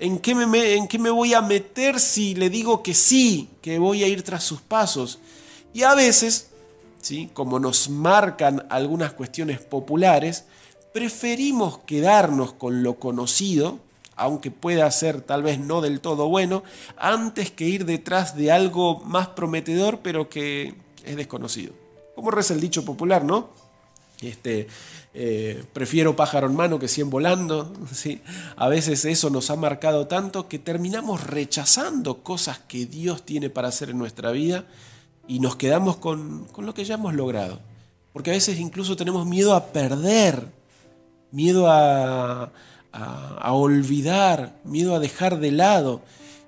¿En 0.00 0.18
qué, 0.18 0.34
me- 0.34 0.46
me, 0.46 0.74
¿En 0.74 0.86
qué 0.86 0.98
me 0.98 1.10
voy 1.10 1.34
a 1.34 1.42
meter 1.42 1.98
si 1.98 2.34
le 2.34 2.50
digo 2.50 2.82
que 2.82 2.94
sí, 2.94 3.48
que 3.62 3.78
voy 3.78 4.04
a 4.04 4.08
ir 4.08 4.22
tras 4.22 4.44
sus 4.44 4.60
pasos? 4.60 5.18
Y 5.74 5.82
a 5.82 5.94
veces, 5.94 6.50
¿sí? 7.02 7.30
como 7.34 7.58
nos 7.58 7.88
marcan 7.90 8.64
algunas 8.70 9.12
cuestiones 9.12 9.60
populares, 9.60 10.44
preferimos 10.92 11.78
quedarnos 11.78 12.52
con 12.52 12.82
lo 12.82 12.98
conocido, 12.98 13.78
aunque 14.16 14.50
pueda 14.50 14.90
ser 14.90 15.20
tal 15.20 15.42
vez 15.42 15.58
no 15.60 15.80
del 15.80 16.00
todo 16.00 16.28
bueno, 16.28 16.62
antes 16.96 17.50
que 17.50 17.64
ir 17.66 17.84
detrás 17.84 18.36
de 18.36 18.50
algo 18.52 19.00
más 19.00 19.28
prometedor, 19.28 20.00
pero 20.00 20.28
que 20.28 20.74
es 21.04 21.16
desconocido. 21.16 21.72
Como 22.14 22.30
reza 22.30 22.54
el 22.54 22.60
dicho 22.60 22.84
popular, 22.84 23.24
¿no? 23.24 23.50
Este, 24.20 24.66
eh, 25.14 25.64
prefiero 25.72 26.16
pájaro 26.16 26.48
en 26.48 26.56
mano 26.56 26.78
que 26.78 26.88
cien 26.88 27.10
volando. 27.10 27.72
¿sí? 27.92 28.20
A 28.56 28.68
veces 28.68 29.04
eso 29.04 29.30
nos 29.30 29.50
ha 29.50 29.56
marcado 29.56 30.06
tanto 30.06 30.48
que 30.48 30.58
terminamos 30.58 31.24
rechazando 31.24 32.22
cosas 32.22 32.58
que 32.58 32.86
Dios 32.86 33.22
tiene 33.24 33.50
para 33.50 33.68
hacer 33.68 33.90
en 33.90 33.98
nuestra 33.98 34.30
vida 34.30 34.64
y 35.26 35.40
nos 35.40 35.56
quedamos 35.56 35.96
con, 35.96 36.46
lo 36.58 36.74
que 36.74 36.84
ya 36.84 36.94
hemos 36.94 37.14
logrado. 37.14 37.60
Porque 38.12 38.30
a 38.30 38.34
veces 38.34 38.58
incluso 38.58 38.96
tenemos 38.96 39.26
miedo 39.26 39.54
a 39.54 39.66
perder, 39.66 40.46
miedo 41.30 41.70
a- 41.70 42.50
a 42.90 43.52
olvidar, 43.52 44.56
miedo 44.64 44.96
a 44.96 44.98
dejar 44.98 45.38
de 45.38 45.52
lado. 45.52 46.00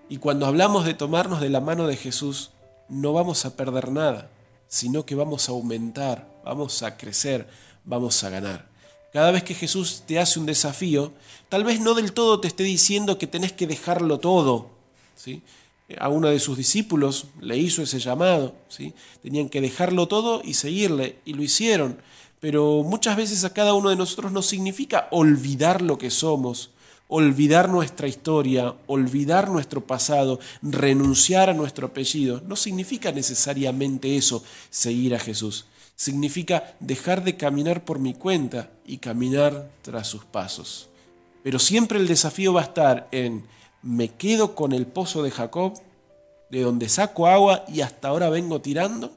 Y 0.09 0.17
cuando 0.17 0.47
hablamos 0.47 0.85
de 0.85 0.95
tomarnos 0.95 1.41
de 1.41 1.51
la 1.51 1.61
mano 1.61 1.87
de 1.87 1.97
Jesús, 1.97 2.51
no 2.89 3.13
vamos 3.13 3.45
a 3.45 3.55
perder 3.55 3.93
nada, 3.93 4.29
sino 4.67 5.07
que 5.07 5.15
vamos 5.15 5.49
a 5.49 5.53
aumentar, 5.53 6.27
vamos 6.51 6.83
a 6.83 6.97
crecer, 6.97 7.47
vamos 7.85 8.25
a 8.25 8.29
ganar. 8.29 8.67
Cada 9.13 9.31
vez 9.31 9.45
que 9.45 9.55
Jesús 9.55 10.03
te 10.05 10.19
hace 10.19 10.41
un 10.41 10.47
desafío, 10.47 11.13
tal 11.49 11.63
vez 11.63 11.79
no 11.79 11.95
del 11.95 12.13
todo 12.13 12.41
te 12.41 12.49
esté 12.49 12.65
diciendo 12.65 13.19
que 13.19 13.29
tenés 13.29 13.53
que 13.53 13.69
dejarlo 13.69 14.19
todo. 14.19 14.69
¿sí? 15.15 15.43
A 16.01 16.09
uno 16.09 16.27
de 16.29 16.41
sus 16.41 16.57
discípulos 16.57 17.27
le 17.41 17.57
hizo 17.57 17.83
ese 17.83 18.01
llamado. 18.01 18.57
¿sí? 18.69 18.95
Tenían 19.23 19.49
que 19.49 19.61
dejarlo 19.61 20.09
todo 20.09 20.43
y 20.45 20.55
seguirle, 20.55 21.19
y 21.25 21.35
lo 21.35 21.45
hicieron. 21.45 21.99
Pero 22.41 22.83
muchas 22.83 23.17
veces 23.17 23.45
a 23.45 23.55
cada 23.55 23.75
uno 23.75 23.91
de 23.91 23.97
nosotros 23.97 24.33
no 24.33 24.43
significa 24.43 25.07
olvidar 25.13 25.83
lo 25.83 25.99
que 25.99 26.11
somos, 26.11 26.71
olvidar 27.07 27.69
nuestra 27.69 28.09
historia, 28.09 28.75
olvidar 28.89 29.51
nuestro 29.51 29.87
pasado, 29.87 30.41
renunciar 30.63 31.49
a 31.49 31.55
nuestro 31.55 31.87
apellido. 31.87 32.43
No 32.45 32.57
significa 32.57 33.13
necesariamente 33.13 34.17
eso, 34.17 34.43
seguir 34.69 35.15
a 35.15 35.21
Jesús. 35.21 35.67
Significa 36.01 36.75
dejar 36.81 37.25
de 37.25 37.37
caminar 37.37 37.85
por 37.85 37.99
mi 37.99 38.15
cuenta 38.15 38.71
y 38.87 38.97
caminar 38.97 39.71
tras 39.83 40.07
sus 40.07 40.25
pasos. 40.25 40.89
Pero 41.43 41.59
siempre 41.59 41.99
el 41.99 42.09
desafío 42.09 42.55
va 42.55 42.63
a 42.63 42.65
estar 42.65 43.07
en 43.13 43.45
me 43.83 44.09
quedo 44.09 44.55
con 44.55 44.73
el 44.73 44.87
pozo 44.87 45.23
de 45.23 45.31
Jacob, 45.31 45.75
de 46.49 46.63
donde 46.63 46.89
saco 46.89 47.27
agua 47.27 47.67
y 47.69 47.83
hasta 47.83 48.09
ahora 48.09 48.31
vengo 48.31 48.63
tirando, 48.63 49.15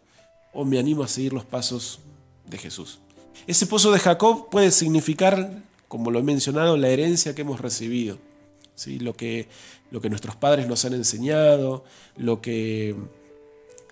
o 0.51 0.65
me 0.65 0.77
animo 0.77 1.03
a 1.03 1.07
seguir 1.07 1.31
los 1.31 1.45
pasos 1.45 2.01
de 2.49 2.57
Jesús. 2.57 2.99
Ese 3.47 3.65
pozo 3.65 3.93
de 3.93 3.99
Jacob 3.99 4.49
puede 4.49 4.69
significar, 4.69 5.63
como 5.87 6.11
lo 6.11 6.19
he 6.19 6.23
mencionado, 6.23 6.75
la 6.75 6.89
herencia 6.89 7.33
que 7.33 7.43
hemos 7.43 7.61
recibido, 7.61 8.17
¿sí? 8.75 8.99
lo, 8.99 9.15
que, 9.15 9.47
nuestros 9.89 10.35
padres 10.35 10.67
nos 10.67 10.83
han 10.83 10.95
enseñado, 10.95 11.85
lo 12.17 12.41
que 12.41 12.97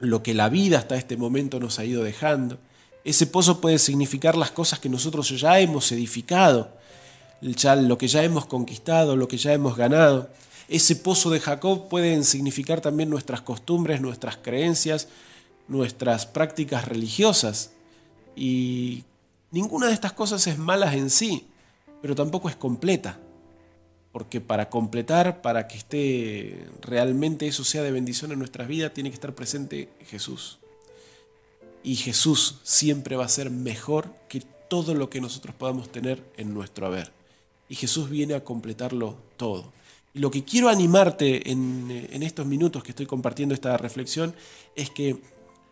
la 0.02 0.50
vida 0.50 0.78
hasta 0.78 0.98
este 0.98 1.16
momento 1.16 1.62
nos 1.62 1.80
ha 1.80 1.86
ido 1.86 2.04
dejando. 2.04 2.60
Ese 3.04 3.26
pozo 3.26 3.62
puede 3.62 3.80
significar 3.80 4.38
las 4.38 4.52
cosas 4.52 4.80
que 4.80 4.90
nosotros 4.90 5.30
ya 5.30 5.60
hemos 5.60 5.92
edificado, 5.92 6.72
ya 7.42 7.76
lo 7.76 7.98
que 7.98 8.08
ya 8.08 8.24
hemos 8.24 8.46
conquistado, 8.46 9.16
lo 9.16 9.28
que 9.28 9.38
ya 9.38 9.54
hemos 9.54 9.76
ganado. 9.76 10.30
Ese 10.70 10.96
pozo 10.96 11.30
de 11.32 11.40
Jacob 11.40 11.90
pueden 11.90 12.24
significar 12.24 12.80
también 12.80 13.10
nuestras 13.10 13.42
costumbres, 13.42 14.02
nuestras 14.02 14.38
creencias, 14.38 15.08
nuestras 15.68 16.26
prácticas 16.26 16.88
religiosas. 16.88 17.72
Y 18.36 19.04
ninguna 19.50 19.88
de 19.88 19.94
estas 19.94 20.14
cosas 20.14 20.46
es 20.48 20.58
mala 20.58 20.94
en 20.94 21.10
sí, 21.10 21.48
pero 22.02 22.16
tampoco 22.16 22.50
es 22.50 22.56
completa. 22.56 23.20
Porque 24.12 24.42
para 24.42 24.70
completar, 24.70 25.42
para 25.42 25.68
que 25.68 25.78
esté 25.78 26.68
realmente 26.82 27.48
eso 27.48 27.64
sea 27.64 27.82
de 27.82 27.92
bendición 27.92 28.32
en 28.32 28.40
nuestras 28.40 28.68
vidas, 28.68 28.94
tiene 28.94 29.10
que 29.10 29.16
estar 29.16 29.34
presente 29.34 29.90
Jesús. 30.08 30.61
Y 31.84 31.96
Jesús 31.96 32.60
siempre 32.64 33.16
va 33.16 33.26
a 33.26 33.30
ser 33.30 33.50
mejor 33.50 34.14
que 34.28 34.42
todo 34.70 34.94
lo 34.94 35.10
que 35.10 35.22
nosotros 35.22 35.56
podamos 35.56 35.92
tener 35.92 36.24
en 36.38 36.54
nuestro 36.54 36.88
haber. 36.88 37.12
Y 37.68 37.76
Jesús 37.76 38.10
viene 38.10 38.34
a 38.34 38.44
completarlo 38.44 39.18
todo. 39.38 39.72
Y 40.14 40.20
lo 40.20 40.30
que 40.30 40.44
quiero 40.44 40.70
animarte 40.70 41.52
en, 41.52 42.08
en 42.12 42.24
estos 42.24 42.46
minutos 42.46 42.84
que 42.84 42.92
estoy 42.92 43.06
compartiendo 43.06 43.56
esta 43.56 43.78
reflexión 43.78 44.36
es 44.76 44.90
que 44.90 45.22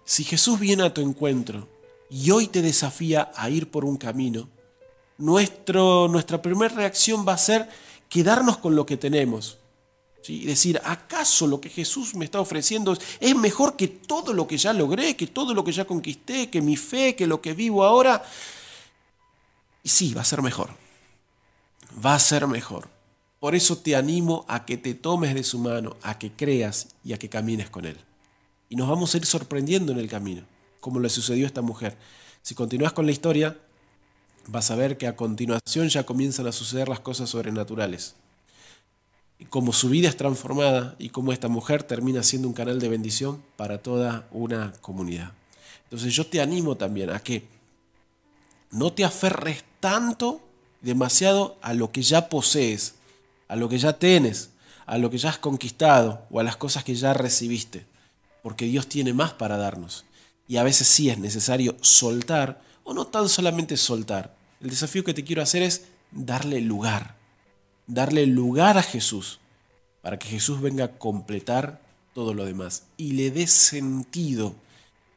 si 0.05 0.23
Jesús 0.23 0.59
viene 0.59 0.83
a 0.83 0.93
tu 0.93 1.01
encuentro 1.01 1.67
y 2.09 2.31
hoy 2.31 2.47
te 2.47 2.61
desafía 2.61 3.31
a 3.35 3.49
ir 3.49 3.69
por 3.69 3.85
un 3.85 3.97
camino, 3.97 4.49
nuestro, 5.19 6.07
nuestra 6.07 6.41
primera 6.41 6.73
reacción 6.73 7.25
va 7.27 7.33
a 7.33 7.37
ser 7.37 7.69
quedarnos 8.09 8.57
con 8.57 8.75
lo 8.75 8.85
que 8.85 8.97
tenemos. 8.97 9.59
Y 10.27 10.45
decir, 10.45 10.79
¿acaso 10.83 11.47
lo 11.47 11.59
que 11.59 11.69
Jesús 11.69 12.13
me 12.13 12.25
está 12.25 12.39
ofreciendo 12.39 12.95
es 13.19 13.35
mejor 13.35 13.75
que 13.75 13.87
todo 13.87 14.33
lo 14.33 14.47
que 14.47 14.57
ya 14.57 14.73
logré, 14.73 15.15
que 15.15 15.27
todo 15.27 15.53
lo 15.53 15.63
que 15.63 15.71
ya 15.71 15.85
conquisté, 15.85 16.49
que 16.49 16.61
mi 16.61 16.75
fe, 16.75 17.15
que 17.15 17.25
lo 17.25 17.41
que 17.41 17.53
vivo 17.53 17.83
ahora? 17.83 18.23
Y 19.83 19.89
sí, 19.89 20.13
va 20.13 20.21
a 20.21 20.25
ser 20.25 20.41
mejor. 20.41 20.69
Va 22.05 22.15
a 22.15 22.19
ser 22.19 22.45
mejor. 22.47 22.89
Por 23.39 23.55
eso 23.55 23.77
te 23.77 23.95
animo 23.95 24.45
a 24.47 24.65
que 24.65 24.77
te 24.77 24.93
tomes 24.93 25.33
de 25.33 25.43
su 25.43 25.59
mano, 25.59 25.95
a 26.03 26.19
que 26.19 26.31
creas 26.31 26.89
y 27.03 27.13
a 27.13 27.17
que 27.17 27.29
camines 27.29 27.69
con 27.69 27.85
Él. 27.85 27.97
Y 28.67 28.75
nos 28.75 28.89
vamos 28.89 29.13
a 29.13 29.17
ir 29.17 29.25
sorprendiendo 29.25 29.91
en 29.91 29.99
el 29.99 30.09
camino, 30.09 30.43
como 30.79 30.99
le 30.99 31.09
sucedió 31.09 31.45
a 31.45 31.47
esta 31.47 31.61
mujer. 31.61 31.97
Si 32.41 32.53
continúas 32.53 32.93
con 32.93 33.05
la 33.05 33.13
historia, 33.13 33.57
vas 34.47 34.69
a 34.71 34.75
ver 34.75 34.97
que 34.97 35.07
a 35.07 35.15
continuación 35.15 35.87
ya 35.89 36.05
comienzan 36.05 36.47
a 36.47 36.51
suceder 36.51 36.89
las 36.89 36.99
cosas 36.99 37.29
sobrenaturales. 37.29 38.15
Cómo 39.47 39.73
su 39.73 39.89
vida 39.89 40.09
es 40.09 40.17
transformada 40.17 40.95
y 40.99 41.09
cómo 41.09 41.31
esta 41.31 41.47
mujer 41.47 41.83
termina 41.83 42.23
siendo 42.23 42.47
un 42.47 42.53
canal 42.53 42.79
de 42.79 42.89
bendición 42.89 43.41
para 43.55 43.77
toda 43.79 44.27
una 44.31 44.73
comunidad. 44.81 45.31
Entonces 45.85 46.13
yo 46.13 46.27
te 46.27 46.41
animo 46.41 46.75
también 46.75 47.09
a 47.09 47.19
que 47.19 47.47
no 48.71 48.93
te 48.93 49.03
aferres 49.03 49.63
tanto, 49.79 50.41
demasiado 50.81 51.57
a 51.61 51.73
lo 51.73 51.91
que 51.91 52.03
ya 52.03 52.29
posees, 52.29 52.95
a 53.47 53.55
lo 53.55 53.69
que 53.69 53.79
ya 53.79 53.93
tienes, 53.93 54.51
a 54.85 54.97
lo 54.97 55.09
que 55.09 55.17
ya 55.17 55.29
has 55.29 55.37
conquistado 55.37 56.25
o 56.29 56.39
a 56.39 56.43
las 56.43 56.57
cosas 56.57 56.83
que 56.83 56.95
ya 56.95 57.13
recibiste, 57.13 57.85
porque 58.43 58.65
Dios 58.65 58.87
tiene 58.87 59.13
más 59.13 59.33
para 59.33 59.57
darnos. 59.57 60.05
Y 60.47 60.57
a 60.57 60.63
veces 60.63 60.87
sí 60.87 61.09
es 61.09 61.17
necesario 61.17 61.75
soltar, 61.81 62.61
o 62.83 62.93
no 62.93 63.07
tan 63.07 63.29
solamente 63.29 63.77
soltar. 63.77 64.35
El 64.61 64.69
desafío 64.71 65.03
que 65.03 65.13
te 65.13 65.23
quiero 65.23 65.41
hacer 65.41 65.61
es 65.61 65.85
darle 66.11 66.59
lugar, 66.61 67.15
darle 67.89 68.25
lugar 68.25 68.77
a 68.77 68.83
Jesús, 68.83 69.39
para 70.01 70.17
que 70.17 70.29
Jesús 70.29 70.61
venga 70.61 70.85
a 70.85 70.97
completar 70.97 71.81
todo 72.13 72.33
lo 72.33 72.45
demás 72.45 72.83
y 72.95 73.11
le 73.11 73.31
dé 73.31 73.47
sentido 73.47 74.55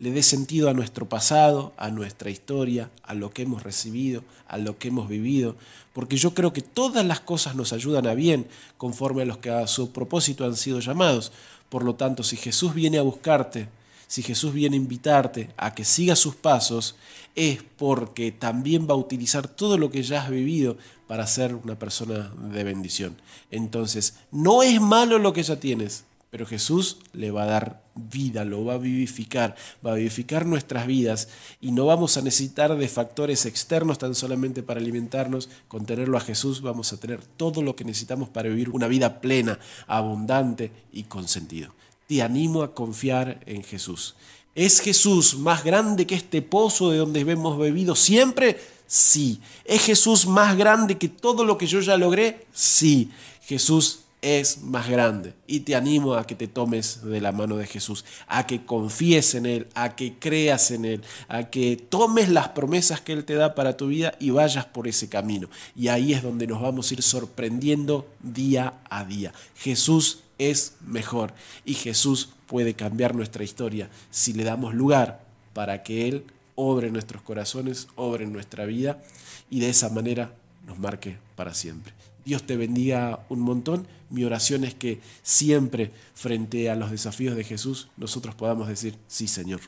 le 0.03 0.11
dé 0.11 0.25
sentido 0.25 0.69
a 0.69 0.75
nuestro 0.75 1.09
pasado, 1.09 1.73
a 1.77 1.89
nuestra 1.89 2.29
historia, 2.29 2.91
a 3.05 3.15
lo 3.15 3.31
que 3.31 3.43
hemos 3.43 3.63
recibido, 3.63 4.25
a 4.49 4.59
lo 4.59 4.77
que 4.77 4.89
hemos 4.89 5.09
vivido, 5.09 5.55
porque 5.93 6.17
yo 6.17 6.35
creo 6.35 6.53
que 6.53 6.61
todas 6.61 7.07
las 7.07 7.21
cosas 7.21 7.55
nos 7.55 7.73
ayudan 7.73 8.09
a 8.09 8.15
bien 8.15 8.49
conforme 8.79 9.23
a 9.23 9.27
los 9.27 9.39
que 9.39 9.51
a 9.51 9.69
su 9.69 9.93
propósito 9.93 10.45
han 10.45 10.57
sido 10.57 10.81
llamados. 10.81 11.31
Por 11.69 11.85
lo 11.85 11.95
tanto, 11.95 12.25
si 12.25 12.37
Jesús 12.37 12.75
viene 12.75 12.99
a 12.99 13.03
buscarte, 13.03 13.69
si 14.13 14.23
Jesús 14.23 14.53
viene 14.53 14.77
a 14.77 14.79
invitarte 14.79 15.49
a 15.57 15.75
que 15.75 15.87
sigas 15.87 16.19
sus 16.19 16.35
pasos, 16.35 16.97
es 17.35 17.63
porque 17.79 18.31
también 18.31 18.87
va 18.87 18.93
a 18.93 18.99
utilizar 18.99 19.49
todo 19.49 19.79
lo 19.79 19.91
que 19.91 20.03
ya 20.03 20.21
has 20.21 20.29
vivido 20.29 20.77
para 21.07 21.27
ser 21.27 21.55
una 21.55 21.79
persona 21.79 22.31
de 22.53 22.63
bendición. 22.63 23.17
Entonces, 23.51 24.19
no 24.31 24.63
es 24.63 24.83
malo 24.83 25.19
lo 25.19 25.33
que 25.33 25.43
ya 25.43 25.59
tienes, 25.59 26.05
Pero 26.33 26.47
Jesús 26.47 26.97
le 27.13 27.31
va 27.31 27.43
a 27.43 27.47
dar 27.47 27.83
vida, 27.95 28.47
lo 28.47 28.65
va 28.65 28.75
a 28.75 28.79
vivificar, 28.79 29.55
va 29.85 29.93
a 29.93 29.97
vivificar 29.97 30.47
nuestras 30.47 30.87
vidas 30.87 31.29
y 31.61 31.73
no 31.73 31.85
vamos 31.85 32.17
a 32.17 32.23
necesitar 32.23 32.75
de 32.75 32.89
factores 32.89 33.45
externos 33.45 33.99
tan 33.99 34.15
solamente 34.15 34.63
para 34.63 34.81
alimentarnos. 34.81 35.51
Con 35.69 35.85
tenerlo 35.85 36.17
a 36.17 36.23
Jesús 36.23 36.63
vamos 36.63 36.91
a 36.95 36.97
tener 36.97 37.23
todo 37.23 37.61
lo 37.61 37.77
que 37.77 37.85
necesitamos 37.85 38.31
para 38.31 38.49
vivir 38.49 38.71
una 38.71 38.89
vida 38.89 39.21
plena, 39.21 39.59
abundante 39.87 40.73
y 40.91 41.03
con 41.03 41.29
sentido. 41.29 41.75
Te 42.13 42.21
animo 42.21 42.63
a 42.63 42.75
confiar 42.75 43.41
en 43.47 43.63
Jesús. 43.63 44.17
¿Es 44.55 44.81
Jesús 44.81 45.35
más 45.39 45.65
grande 45.65 46.07
que 46.07 46.15
este 46.15 46.43
pozo 46.43 46.91
de 46.91 46.99
donde 46.99 47.21
hemos 47.21 47.57
bebido 47.57 47.95
siempre? 47.97 48.61
Sí. 48.87 49.41
¿Es 49.65 49.81
Jesús 49.81 50.27
más 50.27 50.55
grande 50.59 50.99
que 50.99 51.09
todo 51.09 51.43
lo 51.43 51.57
que 51.57 51.67
yo 51.67 51.81
ya 51.81 51.97
logré? 51.97 52.45
Sí. 52.53 53.11
Jesús 53.47 54.01
es 54.21 54.61
más 54.61 54.91
grande. 54.91 55.33
Y 55.47 55.61
te 55.61 55.75
animo 55.75 56.13
a 56.13 56.27
que 56.27 56.35
te 56.35 56.49
tomes 56.49 57.03
de 57.03 57.23
la 57.23 57.33
mano 57.33 57.57
de 57.57 57.67
Jesús, 57.67 58.05
a 58.27 58.47
que 58.47 58.67
confíes 58.67 59.35
en 59.35 59.47
Él, 59.47 59.69
a 59.73 59.97
que 59.97 60.19
creas 60.19 60.71
en 60.71 60.85
Él, 60.85 61.01
a 61.29 61.45
que 61.45 61.79
tomes 61.79 62.29
las 62.29 62.51
promesas 62.51 63.01
que 63.01 63.15
Él 63.15 63.25
te 63.25 63.37
da 63.37 63.55
para 63.55 63.79
tu 63.79 63.87
vida 63.87 64.17
y 64.21 64.29
vayas 64.29 64.67
por 64.67 64.87
ese 64.87 65.09
camino. 65.09 65.49
Y 65.75 65.89
ahí 65.89 66.13
es 66.13 66.23
donde 66.23 66.47
nos 66.47 66.61
vamos 66.61 66.91
a 66.91 66.95
ir 66.95 67.03
sorprendiendo 67.03 68.07
día 68.21 68.75
a 68.91 69.03
día. 69.07 69.33
Jesús 69.57 70.19
es 70.51 70.75
mejor 70.87 71.35
y 71.65 71.75
Jesús 71.75 72.31
puede 72.47 72.75
cambiar 72.75 73.15
nuestra 73.15 73.45
historia 73.45 73.89
si 74.11 74.33
le 74.33 74.45
damos 74.45 74.75
lugar 74.75 75.25
para 75.53 75.83
que 75.83 76.09
Él 76.09 76.25
obre 76.55 76.89
en 76.89 76.93
nuestros 76.93 77.23
corazones, 77.23 77.89
obre 77.97 78.25
en 78.25 78.33
nuestra 78.33 78.65
vida 78.65 79.03
y 79.51 79.61
de 79.61 79.71
esa 79.71 79.89
manera 79.89 80.35
nos 80.67 80.79
marque 80.79 81.19
para 81.37 81.55
siempre. 81.55 81.93
Dios 82.25 82.45
te 82.45 82.57
bendiga 82.57 83.25
un 83.29 83.41
montón. 83.41 83.87
Mi 84.11 84.25
oración 84.25 84.65
es 84.65 84.75
que 84.75 85.01
siempre 85.23 85.91
frente 86.15 86.71
a 86.71 86.77
los 86.77 86.91
desafíos 86.91 87.37
de 87.37 87.45
Jesús 87.45 87.89
nosotros 87.97 88.35
podamos 88.35 88.69
decir, 88.69 88.97
sí 89.09 89.27
Señor, 89.27 89.61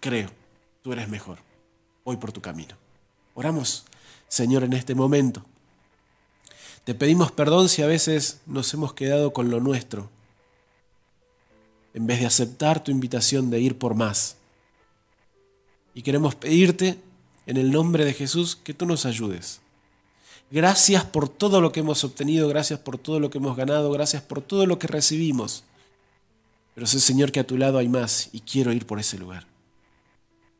creo, 0.00 0.30
tú 0.82 0.92
eres 0.92 1.08
mejor, 1.08 1.38
voy 2.04 2.16
por 2.16 2.32
tu 2.32 2.40
camino. 2.40 2.76
Oramos, 3.34 3.84
Señor, 4.28 4.64
en 4.64 4.72
este 4.72 4.94
momento. 4.94 5.44
Te 6.88 6.94
pedimos 6.94 7.30
perdón 7.30 7.68
si 7.68 7.82
a 7.82 7.86
veces 7.86 8.40
nos 8.46 8.72
hemos 8.72 8.94
quedado 8.94 9.34
con 9.34 9.50
lo 9.50 9.60
nuestro, 9.60 10.08
en 11.92 12.06
vez 12.06 12.20
de 12.20 12.24
aceptar 12.24 12.82
tu 12.82 12.90
invitación 12.90 13.50
de 13.50 13.60
ir 13.60 13.76
por 13.76 13.94
más. 13.94 14.36
Y 15.92 16.00
queremos 16.00 16.34
pedirte, 16.34 16.98
en 17.44 17.58
el 17.58 17.72
nombre 17.72 18.06
de 18.06 18.14
Jesús, 18.14 18.56
que 18.56 18.72
tú 18.72 18.86
nos 18.86 19.04
ayudes 19.04 19.60
Gracias 20.50 21.04
por 21.04 21.28
todo 21.28 21.60
lo 21.60 21.72
que 21.72 21.80
hemos 21.80 22.04
obtenido, 22.04 22.48
gracias 22.48 22.80
por 22.80 22.96
todo 22.96 23.20
lo 23.20 23.28
que 23.28 23.36
hemos 23.36 23.54
ganado, 23.54 23.90
gracias 23.90 24.22
por 24.22 24.40
todo 24.40 24.64
lo 24.64 24.78
que 24.78 24.86
recibimos. 24.86 25.64
Pero 26.74 26.86
sé, 26.86 27.00
Señor, 27.00 27.32
que 27.32 27.40
a 27.40 27.46
tu 27.46 27.58
lado 27.58 27.76
hay 27.76 27.88
más 27.90 28.30
y 28.32 28.40
quiero 28.40 28.72
ir 28.72 28.86
por 28.86 28.98
ese 28.98 29.18
lugar. 29.18 29.46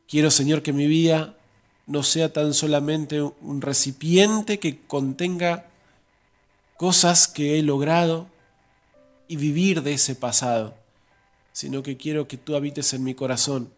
Quiero, 0.07 0.31
Señor, 0.31 0.61
que 0.61 0.74
mi 0.74 0.89
vida 0.89 1.39
no 1.87 2.03
sea 2.03 2.35
tan 2.35 2.53
solamente 2.53 3.22
un 3.22 3.62
recipiente 3.62 4.59
que 4.59 4.79
contenga 4.87 5.68
cosas 6.79 7.26
que 7.26 7.59
he 7.59 7.62
logrado 7.64 8.29
y 9.26 9.37
vivir 9.37 9.83
de 9.83 9.95
ese 9.95 10.14
pasado, 10.14 10.76
sino 11.53 11.83
que 11.83 11.97
quiero 11.97 12.29
que 12.29 12.37
tú 12.37 12.55
habites 12.55 12.95
en 12.95 13.03
mi 13.03 13.14
corazón 13.14 13.68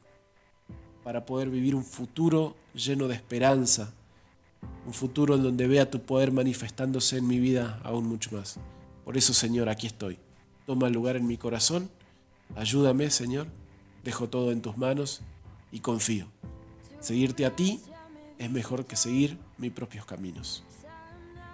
para 1.03 1.25
poder 1.25 1.49
vivir 1.49 1.75
un 1.75 1.83
futuro 1.83 2.57
lleno 2.75 3.09
de 3.09 3.15
esperanza, 3.15 3.95
un 4.87 4.93
futuro 4.93 5.35
en 5.35 5.43
donde 5.43 5.67
vea 5.67 5.91
tu 5.91 6.03
poder 6.03 6.31
manifestándose 6.31 7.17
en 7.17 7.27
mi 7.27 7.39
vida 7.39 7.81
aún 7.85 8.07
mucho 8.07 8.37
más. 8.37 8.59
Por 9.07 9.17
eso, 9.17 9.33
Señor, 9.33 9.71
aquí 9.71 9.87
estoy. 9.87 10.19
Toma 10.67 10.91
lugar 10.91 11.17
en 11.17 11.27
mi 11.27 11.39
corazón, 11.39 11.91
ayúdame, 12.55 13.09
Señor, 13.09 13.47
dejo 14.05 14.29
todo 14.29 14.53
en 14.53 14.61
tus 14.61 14.77
manos 14.77 15.23
y 15.73 15.81
confío. 15.81 16.27
Seguirte 17.01 17.47
a 17.47 17.57
ti 17.57 17.81
es 18.39 18.51
mejor 18.51 18.85
que 18.85 18.97
seguir 18.97 19.39
mis 19.57 19.73
propios 19.73 20.05
caminos. 20.05 20.65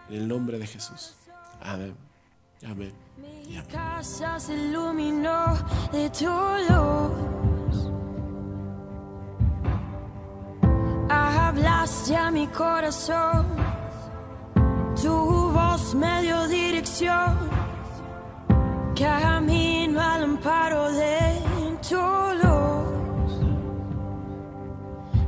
En 0.09 0.17
el 0.17 0.27
nombre 0.27 0.59
de 0.59 0.67
Jesús. 0.67 1.16
Amén. 1.67 1.97
Amén. 2.65 2.93
Mi 3.17 3.61
casa 3.63 4.39
se 4.39 4.55
iluminó 4.55 5.57
de 5.91 6.09
tu 6.11 6.31
luz. 6.69 7.91
Hablaste 11.11 12.17
a 12.17 12.31
mi 12.31 12.47
corazón. 12.47 13.47
Tu 15.03 15.11
voz 15.11 15.95
me 15.95 16.23
dio 16.23 16.47
dirección. 16.47 17.37
Camino 18.95 20.01
al 20.01 20.23
amparo 20.23 20.93
de 20.93 21.41
tu 21.89 21.97
luz. 22.43 23.33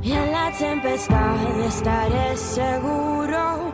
Y 0.01 0.11
en 0.13 0.31
la 0.31 0.51
tempestad 0.57 1.59
estaré 1.65 2.37
seguro. 2.37 3.73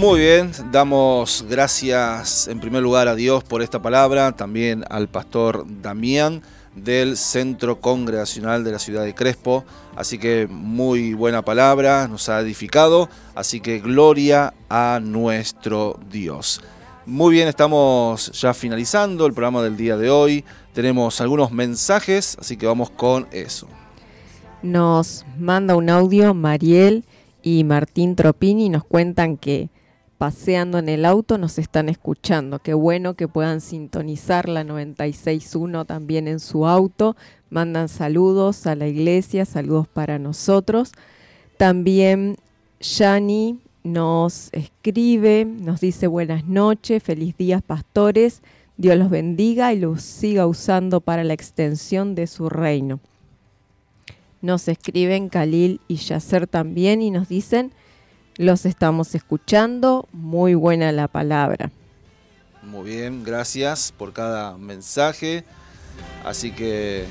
Muy 0.00 0.20
bien, 0.20 0.50
damos 0.72 1.44
gracias 1.46 2.48
en 2.48 2.58
primer 2.58 2.82
lugar 2.82 3.06
a 3.06 3.14
Dios 3.14 3.44
por 3.44 3.60
esta 3.60 3.82
palabra, 3.82 4.32
también 4.32 4.82
al 4.88 5.08
pastor 5.08 5.66
Damián 5.82 6.40
del 6.74 7.18
Centro 7.18 7.82
Congregacional 7.82 8.64
de 8.64 8.72
la 8.72 8.78
ciudad 8.78 9.04
de 9.04 9.14
Crespo. 9.14 9.62
Así 9.96 10.16
que 10.16 10.46
muy 10.50 11.12
buena 11.12 11.42
palabra, 11.42 12.08
nos 12.08 12.30
ha 12.30 12.40
edificado. 12.40 13.10
Así 13.34 13.60
que 13.60 13.80
gloria 13.80 14.54
a 14.70 15.00
nuestro 15.02 16.00
Dios. 16.10 16.62
Muy 17.04 17.34
bien, 17.34 17.46
estamos 17.46 18.32
ya 18.40 18.54
finalizando 18.54 19.26
el 19.26 19.34
programa 19.34 19.62
del 19.62 19.76
día 19.76 19.98
de 19.98 20.08
hoy. 20.08 20.46
Tenemos 20.72 21.20
algunos 21.20 21.52
mensajes, 21.52 22.38
así 22.40 22.56
que 22.56 22.64
vamos 22.64 22.88
con 22.88 23.28
eso. 23.32 23.68
Nos 24.62 25.26
manda 25.38 25.76
un 25.76 25.90
audio 25.90 26.32
Mariel 26.32 27.04
y 27.42 27.64
Martín 27.64 28.16
Tropini 28.16 28.70
nos 28.70 28.84
cuentan 28.84 29.36
que 29.36 29.68
paseando 30.20 30.76
en 30.76 30.90
el 30.90 31.06
auto 31.06 31.38
nos 31.38 31.56
están 31.56 31.88
escuchando. 31.88 32.58
Qué 32.58 32.74
bueno 32.74 33.14
que 33.14 33.26
puedan 33.26 33.62
sintonizar 33.62 34.50
la 34.50 34.64
96.1 34.64 35.86
también 35.86 36.28
en 36.28 36.40
su 36.40 36.66
auto. 36.66 37.16
Mandan 37.48 37.88
saludos 37.88 38.66
a 38.66 38.74
la 38.74 38.86
iglesia, 38.86 39.46
saludos 39.46 39.88
para 39.88 40.18
nosotros. 40.18 40.92
También 41.56 42.36
Yani 42.80 43.60
nos 43.82 44.50
escribe, 44.52 45.46
nos 45.46 45.80
dice 45.80 46.06
buenas 46.06 46.44
noches, 46.44 47.02
feliz 47.02 47.34
días 47.38 47.62
pastores, 47.62 48.42
Dios 48.76 48.98
los 48.98 49.08
bendiga 49.08 49.72
y 49.72 49.78
los 49.78 50.02
siga 50.02 50.46
usando 50.46 51.00
para 51.00 51.24
la 51.24 51.32
extensión 51.32 52.14
de 52.14 52.26
su 52.26 52.50
reino. 52.50 53.00
Nos 54.42 54.68
escriben 54.68 55.30
Khalil 55.30 55.80
y 55.88 55.94
Yasser 55.96 56.46
también 56.46 57.00
y 57.00 57.10
nos 57.10 57.26
dicen, 57.26 57.72
los 58.36 58.66
estamos 58.66 59.14
escuchando, 59.14 60.08
muy 60.12 60.54
buena 60.54 60.92
la 60.92 61.08
palabra. 61.08 61.70
Muy 62.62 62.90
bien, 62.90 63.24
gracias 63.24 63.92
por 63.96 64.12
cada 64.12 64.56
mensaje. 64.58 65.44
Así 66.24 66.52
que 66.52 67.04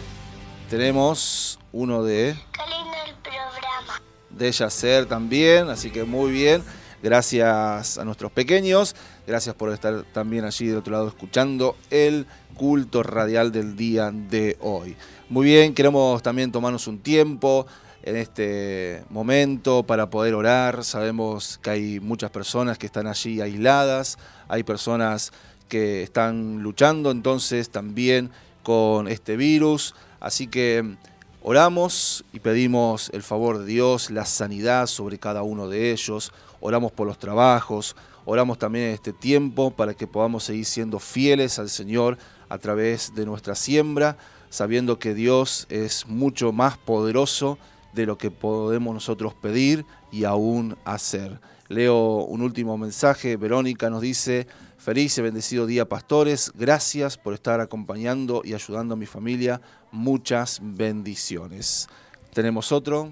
tenemos 0.69 1.59
uno 1.71 2.03
de 2.03 2.35
Qué 2.53 2.61
lindo 2.69 2.97
el 3.07 3.15
programa. 3.21 4.01
de 4.29 4.51
Yacer 4.51 5.05
también, 5.05 5.69
así 5.69 5.89
que 5.91 6.03
muy 6.03 6.31
bien. 6.31 6.63
Gracias 7.01 7.97
a 7.97 8.03
nuestros 8.03 8.29
pequeños, 8.31 8.93
gracias 9.25 9.55
por 9.55 9.71
estar 9.71 10.03
también 10.11 10.43
allí 10.43 10.67
del 10.67 10.77
otro 10.79 10.91
lado 10.91 11.07
escuchando 11.07 11.77
el 11.89 12.25
culto 12.55 13.03
radial 13.03 13.53
del 13.53 13.77
día 13.77 14.11
de 14.11 14.57
hoy. 14.59 14.97
Muy 15.29 15.45
bien, 15.45 15.73
queremos 15.73 16.21
también 16.21 16.51
tomarnos 16.51 16.87
un 16.87 16.99
tiempo 16.99 17.65
en 18.03 18.15
este 18.15 19.03
momento 19.09 19.83
para 19.83 20.09
poder 20.09 20.33
orar. 20.33 20.83
Sabemos 20.83 21.59
que 21.61 21.69
hay 21.69 21.99
muchas 21.99 22.31
personas 22.31 22.77
que 22.77 22.85
están 22.85 23.07
allí 23.07 23.41
aisladas, 23.41 24.17
hay 24.47 24.63
personas 24.63 25.31
que 25.67 26.03
están 26.03 26.63
luchando 26.63 27.11
entonces 27.11 27.69
también 27.69 28.31
con 28.63 29.07
este 29.07 29.37
virus. 29.37 29.95
Así 30.19 30.47
que 30.47 30.97
oramos 31.41 32.25
y 32.33 32.39
pedimos 32.39 33.09
el 33.13 33.23
favor 33.23 33.59
de 33.59 33.65
Dios, 33.65 34.09
la 34.09 34.25
sanidad 34.25 34.87
sobre 34.87 35.19
cada 35.19 35.43
uno 35.43 35.69
de 35.69 35.91
ellos. 35.91 36.33
Oramos 36.59 36.91
por 36.91 37.07
los 37.07 37.19
trabajos, 37.19 37.95
oramos 38.25 38.57
también 38.57 38.85
en 38.85 38.93
este 38.93 39.13
tiempo 39.13 39.71
para 39.71 39.93
que 39.93 40.07
podamos 40.07 40.43
seguir 40.43 40.65
siendo 40.65 40.99
fieles 40.99 41.59
al 41.59 41.69
Señor 41.69 42.17
a 42.49 42.57
través 42.57 43.13
de 43.15 43.25
nuestra 43.25 43.55
siembra, 43.55 44.17
sabiendo 44.49 44.99
que 44.99 45.13
Dios 45.13 45.67
es 45.69 46.07
mucho 46.07 46.51
más 46.51 46.77
poderoso 46.77 47.59
de 47.93 48.05
lo 48.05 48.17
que 48.17 48.31
podemos 48.31 48.93
nosotros 48.93 49.33
pedir 49.33 49.85
y 50.11 50.23
aún 50.23 50.77
hacer. 50.85 51.39
Leo 51.67 52.25
un 52.25 52.41
último 52.41 52.77
mensaje. 52.77 53.37
Verónica 53.37 53.89
nos 53.89 54.01
dice, 54.01 54.47
feliz 54.77 55.17
y 55.17 55.21
bendecido 55.21 55.65
día 55.67 55.87
pastores, 55.87 56.51
gracias 56.55 57.17
por 57.17 57.33
estar 57.33 57.61
acompañando 57.61 58.41
y 58.43 58.53
ayudando 58.53 58.95
a 58.95 58.97
mi 58.97 59.05
familia. 59.05 59.61
Muchas 59.91 60.59
bendiciones. 60.61 61.87
Tenemos 62.33 62.71
otro. 62.71 63.11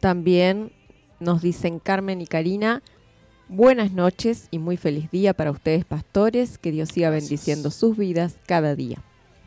También 0.00 0.72
nos 1.20 1.42
dicen 1.42 1.78
Carmen 1.78 2.20
y 2.20 2.26
Karina, 2.26 2.82
buenas 3.48 3.92
noches 3.92 4.48
y 4.50 4.58
muy 4.58 4.76
feliz 4.76 5.10
día 5.10 5.32
para 5.32 5.52
ustedes 5.52 5.84
pastores, 5.84 6.58
que 6.58 6.72
Dios 6.72 6.88
siga 6.88 7.10
Gracias. 7.10 7.30
bendiciendo 7.30 7.70
sus 7.70 7.96
vidas 7.96 8.34
cada 8.46 8.74
día. 8.74 8.98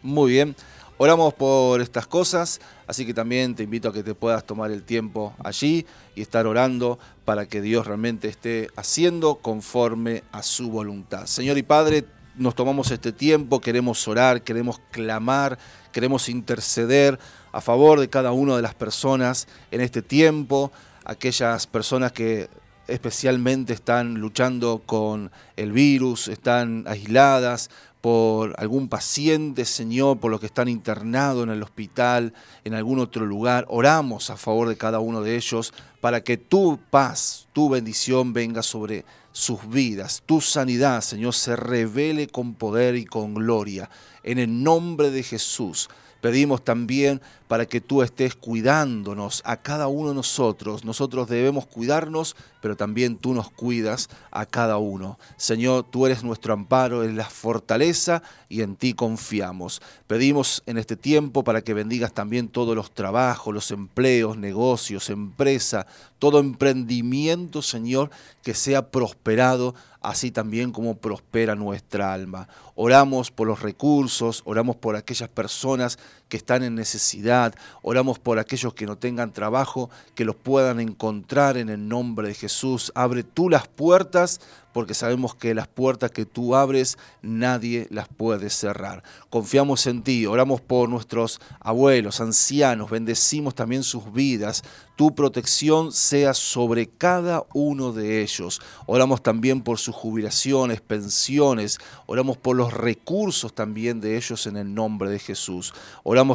Muy 0.01 0.31
bien. 0.31 0.55
Oramos 0.97 1.33
por 1.33 1.81
estas 1.81 2.07
cosas, 2.07 2.61
así 2.87 3.05
que 3.05 3.13
también 3.13 3.53
te 3.53 3.63
invito 3.63 3.89
a 3.89 3.93
que 3.93 4.01
te 4.01 4.15
puedas 4.15 4.45
tomar 4.45 4.71
el 4.71 4.83
tiempo 4.83 5.33
allí 5.43 5.85
y 6.15 6.21
estar 6.21 6.47
orando 6.47 6.99
para 7.25 7.47
que 7.47 7.59
Dios 7.59 7.85
realmente 7.85 8.29
esté 8.29 8.69
haciendo 8.77 9.35
conforme 9.35 10.23
a 10.31 10.41
su 10.41 10.69
voluntad. 10.69 11.25
Señor 11.25 11.57
y 11.57 11.63
Padre, 11.63 12.05
nos 12.37 12.55
tomamos 12.55 12.91
este 12.91 13.11
tiempo, 13.11 13.59
queremos 13.59 14.07
orar, 14.07 14.41
queremos 14.41 14.79
clamar, 14.91 15.59
queremos 15.91 16.29
interceder 16.29 17.19
a 17.51 17.59
favor 17.59 17.99
de 17.99 18.07
cada 18.07 18.31
una 18.31 18.55
de 18.55 18.61
las 18.61 18.73
personas 18.73 19.49
en 19.71 19.81
este 19.81 20.01
tiempo, 20.01 20.71
aquellas 21.03 21.67
personas 21.67 22.13
que 22.13 22.47
especialmente 22.87 23.73
están 23.73 24.13
luchando 24.13 24.81
con 24.85 25.29
el 25.57 25.73
virus, 25.73 26.29
están 26.29 26.85
aisladas 26.87 27.69
por 28.05 28.53
algún 28.59 28.87
paciente, 28.87 29.65
Señor, 29.65 30.19
por 30.19 30.29
los 30.29 30.39
que 30.39 30.45
están 30.45 30.67
internados 30.67 31.43
en 31.43 31.49
el 31.49 31.63
hospital, 31.63 32.35
en 32.63 32.75
algún 32.75 32.99
otro 32.99 33.25
lugar. 33.25 33.65
Oramos 33.67 34.29
a 34.29 34.37
favor 34.37 34.69
de 34.69 34.77
cada 34.77 34.99
uno 34.99 35.23
de 35.23 35.35
ellos 35.35 35.73
para 36.01 36.23
que 36.23 36.37
tu 36.37 36.77
paz, 36.91 37.47
tu 37.51 37.67
bendición 37.67 38.31
venga 38.31 38.61
sobre 38.61 39.05
sus 39.31 39.67
vidas. 39.67 40.21
Tu 40.23 40.39
sanidad, 40.39 41.01
Señor, 41.01 41.33
se 41.33 41.55
revele 41.55 42.27
con 42.27 42.53
poder 42.53 42.95
y 42.95 43.05
con 43.05 43.33
gloria. 43.33 43.89
En 44.21 44.37
el 44.37 44.61
nombre 44.61 45.09
de 45.09 45.23
Jesús. 45.23 45.89
Pedimos 46.25 46.65
también 46.65 47.21
para 47.47 47.67
que 47.67 47.81
tú 47.81 48.01
estés 48.01 48.33
cuidándonos 48.33 49.43
a 49.45 49.57
cada 49.57 49.87
uno 49.87 50.09
de 50.09 50.15
nosotros. 50.15 50.83
Nosotros 50.83 51.29
debemos 51.29 51.67
cuidarnos, 51.67 52.35
pero 52.63 52.75
también 52.75 53.15
tú 53.15 53.35
nos 53.35 53.51
cuidas 53.51 54.09
a 54.31 54.47
cada 54.47 54.77
uno. 54.77 55.19
Señor, 55.37 55.83
tú 55.83 56.07
eres 56.07 56.23
nuestro 56.23 56.53
amparo, 56.53 57.03
eres 57.03 57.15
la 57.15 57.29
fortaleza 57.29 58.23
y 58.49 58.63
en 58.63 58.75
ti 58.75 58.95
confiamos. 58.95 59.83
Pedimos 60.07 60.63
en 60.65 60.79
este 60.79 60.95
tiempo 60.95 61.43
para 61.43 61.61
que 61.61 61.75
bendigas 61.75 62.11
también 62.11 62.47
todos 62.47 62.75
los 62.75 62.91
trabajos, 62.91 63.53
los 63.53 63.69
empleos, 63.69 64.35
negocios, 64.35 65.11
empresa, 65.11 65.85
todo 66.17 66.39
emprendimiento, 66.39 67.61
Señor, 67.61 68.09
que 68.41 68.55
sea 68.55 68.89
prosperado 68.89 69.75
así 70.09 70.31
también 70.31 70.71
como 70.71 70.97
prospera 70.97 71.55
nuestra 71.55 72.13
alma. 72.13 72.47
Oramos 72.75 73.31
por 73.31 73.47
los 73.47 73.61
recursos, 73.61 74.41
oramos 74.45 74.75
por 74.75 74.95
aquellas 74.95 75.29
personas 75.29 75.97
que 76.29 76.37
están 76.37 76.63
en 76.63 76.75
necesidad, 76.75 77.53
oramos 77.81 78.19
por 78.19 78.39
aquellos 78.39 78.73
que 78.73 78.85
no 78.85 78.97
tengan 78.97 79.33
trabajo, 79.33 79.89
que 80.15 80.25
los 80.25 80.35
puedan 80.35 80.79
encontrar 80.79 81.57
en 81.57 81.69
el 81.69 81.87
nombre 81.87 82.27
de 82.27 82.33
Jesús. 82.33 82.91
Abre 82.95 83.23
tú 83.23 83.49
las 83.49 83.67
puertas 83.67 84.39
porque 84.75 84.93
sabemos 84.93 85.33
que 85.35 85.53
las 85.53 85.69
puertas 85.69 86.11
que 86.11 86.25
tú 86.25 86.53
abres 86.53 86.97
nadie 87.21 87.87
las 87.91 88.09
puede 88.09 88.49
cerrar. 88.49 89.03
Confiamos 89.29 89.87
en 89.87 90.03
ti, 90.03 90.25
oramos 90.25 90.59
por 90.59 90.89
nuestros 90.89 91.39
abuelos, 91.61 92.19
ancianos, 92.19 92.89
bendecimos 92.89 93.55
también 93.55 93.83
sus 93.83 94.11
vidas. 94.11 94.63
Tu 94.97 95.15
protección 95.15 95.93
sea 95.93 96.33
sobre 96.33 96.87
cada 96.87 97.45
uno 97.53 97.93
de 97.93 98.21
ellos. 98.21 98.61
Oramos 98.85 99.23
también 99.23 99.61
por 99.61 99.77
sus 99.79 99.95
jubilaciones, 99.95 100.81
pensiones, 100.81 101.79
oramos 102.05 102.35
por 102.35 102.57
los 102.57 102.73
recursos 102.73 103.53
también 103.55 104.01
de 104.01 104.17
ellos 104.17 104.45
en 104.45 104.57
el 104.57 104.73
nombre 104.73 105.09
de 105.09 105.19
Jesús. 105.19 105.73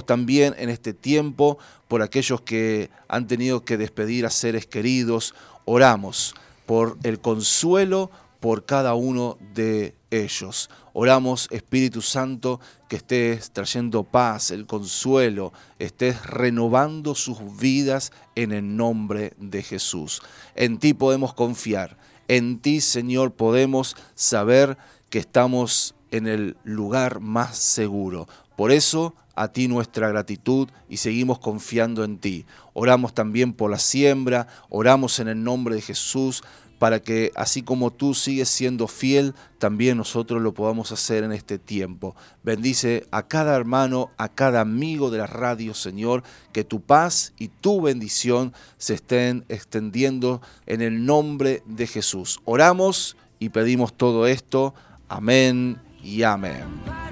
También 0.06 0.54
en 0.58 0.68
este 0.68 0.92
tiempo 0.92 1.58
por 1.88 2.02
aquellos 2.02 2.42
que 2.42 2.90
han 3.08 3.26
tenido 3.26 3.64
que 3.64 3.76
despedir 3.76 4.26
a 4.26 4.30
seres 4.30 4.66
queridos. 4.66 5.34
Oramos 5.64 6.34
por 6.66 6.98
el 7.02 7.20
consuelo 7.20 8.10
por 8.40 8.64
cada 8.64 8.94
uno 8.94 9.38
de 9.54 9.94
ellos. 10.10 10.70
Oramos, 10.92 11.48
Espíritu 11.50 12.02
Santo, 12.02 12.60
que 12.88 12.96
estés 12.96 13.52
trayendo 13.52 14.02
paz, 14.02 14.50
el 14.50 14.66
consuelo, 14.66 15.52
estés 15.78 16.26
renovando 16.26 17.14
sus 17.14 17.38
vidas 17.58 18.12
en 18.34 18.52
el 18.52 18.76
nombre 18.76 19.34
de 19.38 19.62
Jesús. 19.62 20.22
En 20.56 20.78
ti 20.78 20.94
podemos 20.94 21.34
confiar, 21.34 21.96
en 22.28 22.60
ti, 22.60 22.80
Señor, 22.80 23.32
podemos 23.32 23.96
saber 24.14 24.78
que 25.10 25.18
estamos 25.18 25.94
en 26.10 26.26
el 26.26 26.56
lugar 26.64 27.20
más 27.20 27.58
seguro. 27.58 28.28
Por 28.56 28.72
eso, 28.72 29.14
a 29.34 29.48
ti 29.48 29.68
nuestra 29.68 30.08
gratitud 30.08 30.68
y 30.88 30.98
seguimos 30.98 31.38
confiando 31.38 32.04
en 32.04 32.18
ti. 32.18 32.46
Oramos 32.72 33.14
también 33.14 33.52
por 33.52 33.70
la 33.70 33.78
siembra, 33.78 34.46
oramos 34.68 35.18
en 35.18 35.28
el 35.28 35.42
nombre 35.42 35.74
de 35.74 35.82
Jesús 35.82 36.42
para 36.80 37.02
que 37.02 37.30
así 37.36 37.60
como 37.60 37.90
tú 37.90 38.14
sigues 38.14 38.48
siendo 38.48 38.88
fiel, 38.88 39.34
también 39.58 39.98
nosotros 39.98 40.40
lo 40.40 40.54
podamos 40.54 40.90
hacer 40.92 41.24
en 41.24 41.32
este 41.32 41.58
tiempo. 41.58 42.16
Bendice 42.42 43.06
a 43.10 43.28
cada 43.28 43.54
hermano, 43.54 44.10
a 44.16 44.30
cada 44.30 44.62
amigo 44.62 45.10
de 45.10 45.18
la 45.18 45.26
radio, 45.26 45.74
Señor, 45.74 46.22
que 46.54 46.64
tu 46.64 46.80
paz 46.80 47.34
y 47.38 47.48
tu 47.48 47.82
bendición 47.82 48.54
se 48.78 48.94
estén 48.94 49.44
extendiendo 49.50 50.40
en 50.64 50.80
el 50.80 51.04
nombre 51.04 51.62
de 51.66 51.86
Jesús. 51.86 52.40
Oramos 52.46 53.14
y 53.38 53.50
pedimos 53.50 53.92
todo 53.92 54.26
esto. 54.26 54.72
Amén 55.10 55.78
y 56.02 56.22
amén. 56.22 57.09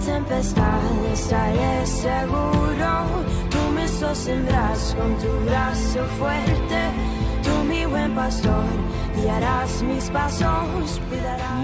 Tempestad 0.00 0.80
estaré 1.12 1.86
seguro. 1.86 3.24
Tú 3.50 3.58
me 3.74 3.86
sostendrás 3.86 4.94
con 4.98 5.16
tu 5.18 5.28
brazo 5.44 6.04
fuerte. 6.18 6.80
Tú, 7.42 7.64
mi 7.64 7.84
buen 7.84 8.14
pastor, 8.14 8.64
guiarás 9.16 9.82
mis 9.82 10.08
pasos. 10.10 11.00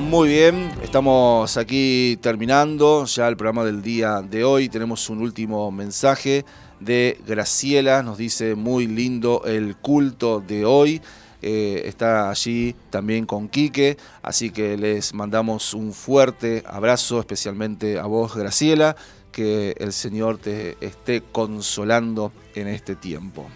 Muy 0.01 0.29
bien, 0.29 0.71
estamos 0.83 1.57
aquí 1.57 2.19
terminando 2.21 3.05
ya 3.07 3.29
el 3.29 3.37
programa 3.37 3.65
del 3.65 3.83
día 3.83 4.23
de 4.23 4.45
hoy. 4.45 4.69
Tenemos 4.69 5.09
un 5.09 5.21
último 5.23 5.71
mensaje 5.71 6.45
de 6.81 7.19
Graciela, 7.27 8.03
nos 8.03 8.19
dice 8.19 8.55
muy 8.55 8.87
lindo 8.87 9.43
el 9.47 9.77
culto 9.77 10.41
de 10.41 10.65
hoy. 10.65 11.01
Eh, 11.43 11.83
está 11.85 12.31
allí 12.31 12.75
también 12.91 13.27
con 13.27 13.49
Quique, 13.49 13.97
así 14.23 14.51
que 14.51 14.77
les 14.77 15.15
mandamos 15.15 15.75
un 15.75 15.93
fuerte 15.93 16.63
abrazo, 16.67 17.21
especialmente 17.21 17.99
a 17.99 18.07
vos, 18.07 18.35
Graciela, 18.35 18.97
que 19.33 19.75
el 19.79 19.93
Señor 19.93 20.39
te 20.39 20.77
esté 20.81 21.23
consolando 21.33 22.33
en 22.55 22.69
este 22.69 22.97
tiempo. 22.97 23.47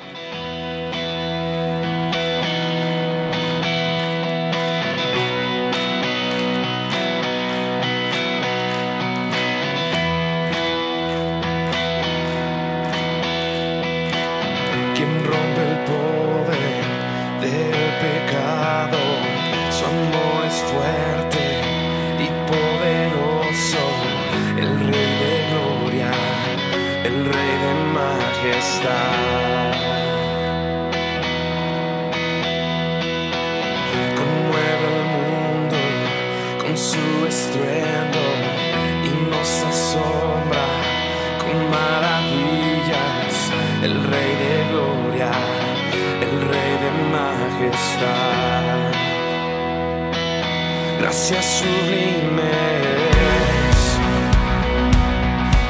Gracias 50.99 51.45
sublimes. 51.45 52.43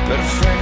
Perfecto. 0.08 0.61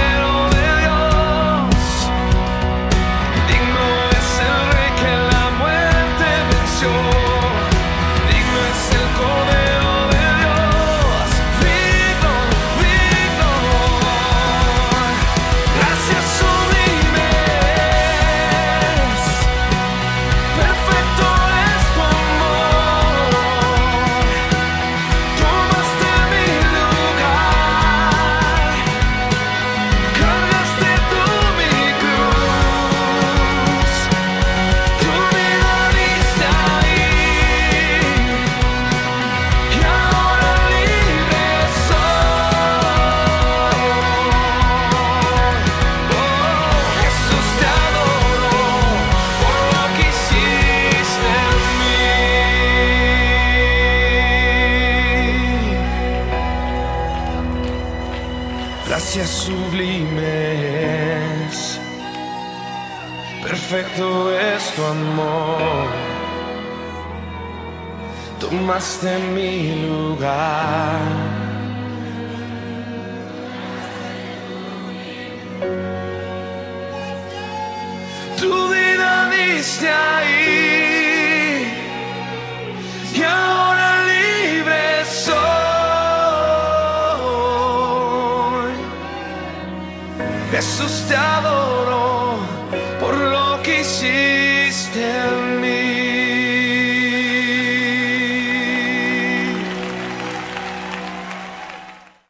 Tomaste 68.81 69.19
mi 69.35 69.75
lugar. 69.85 71.20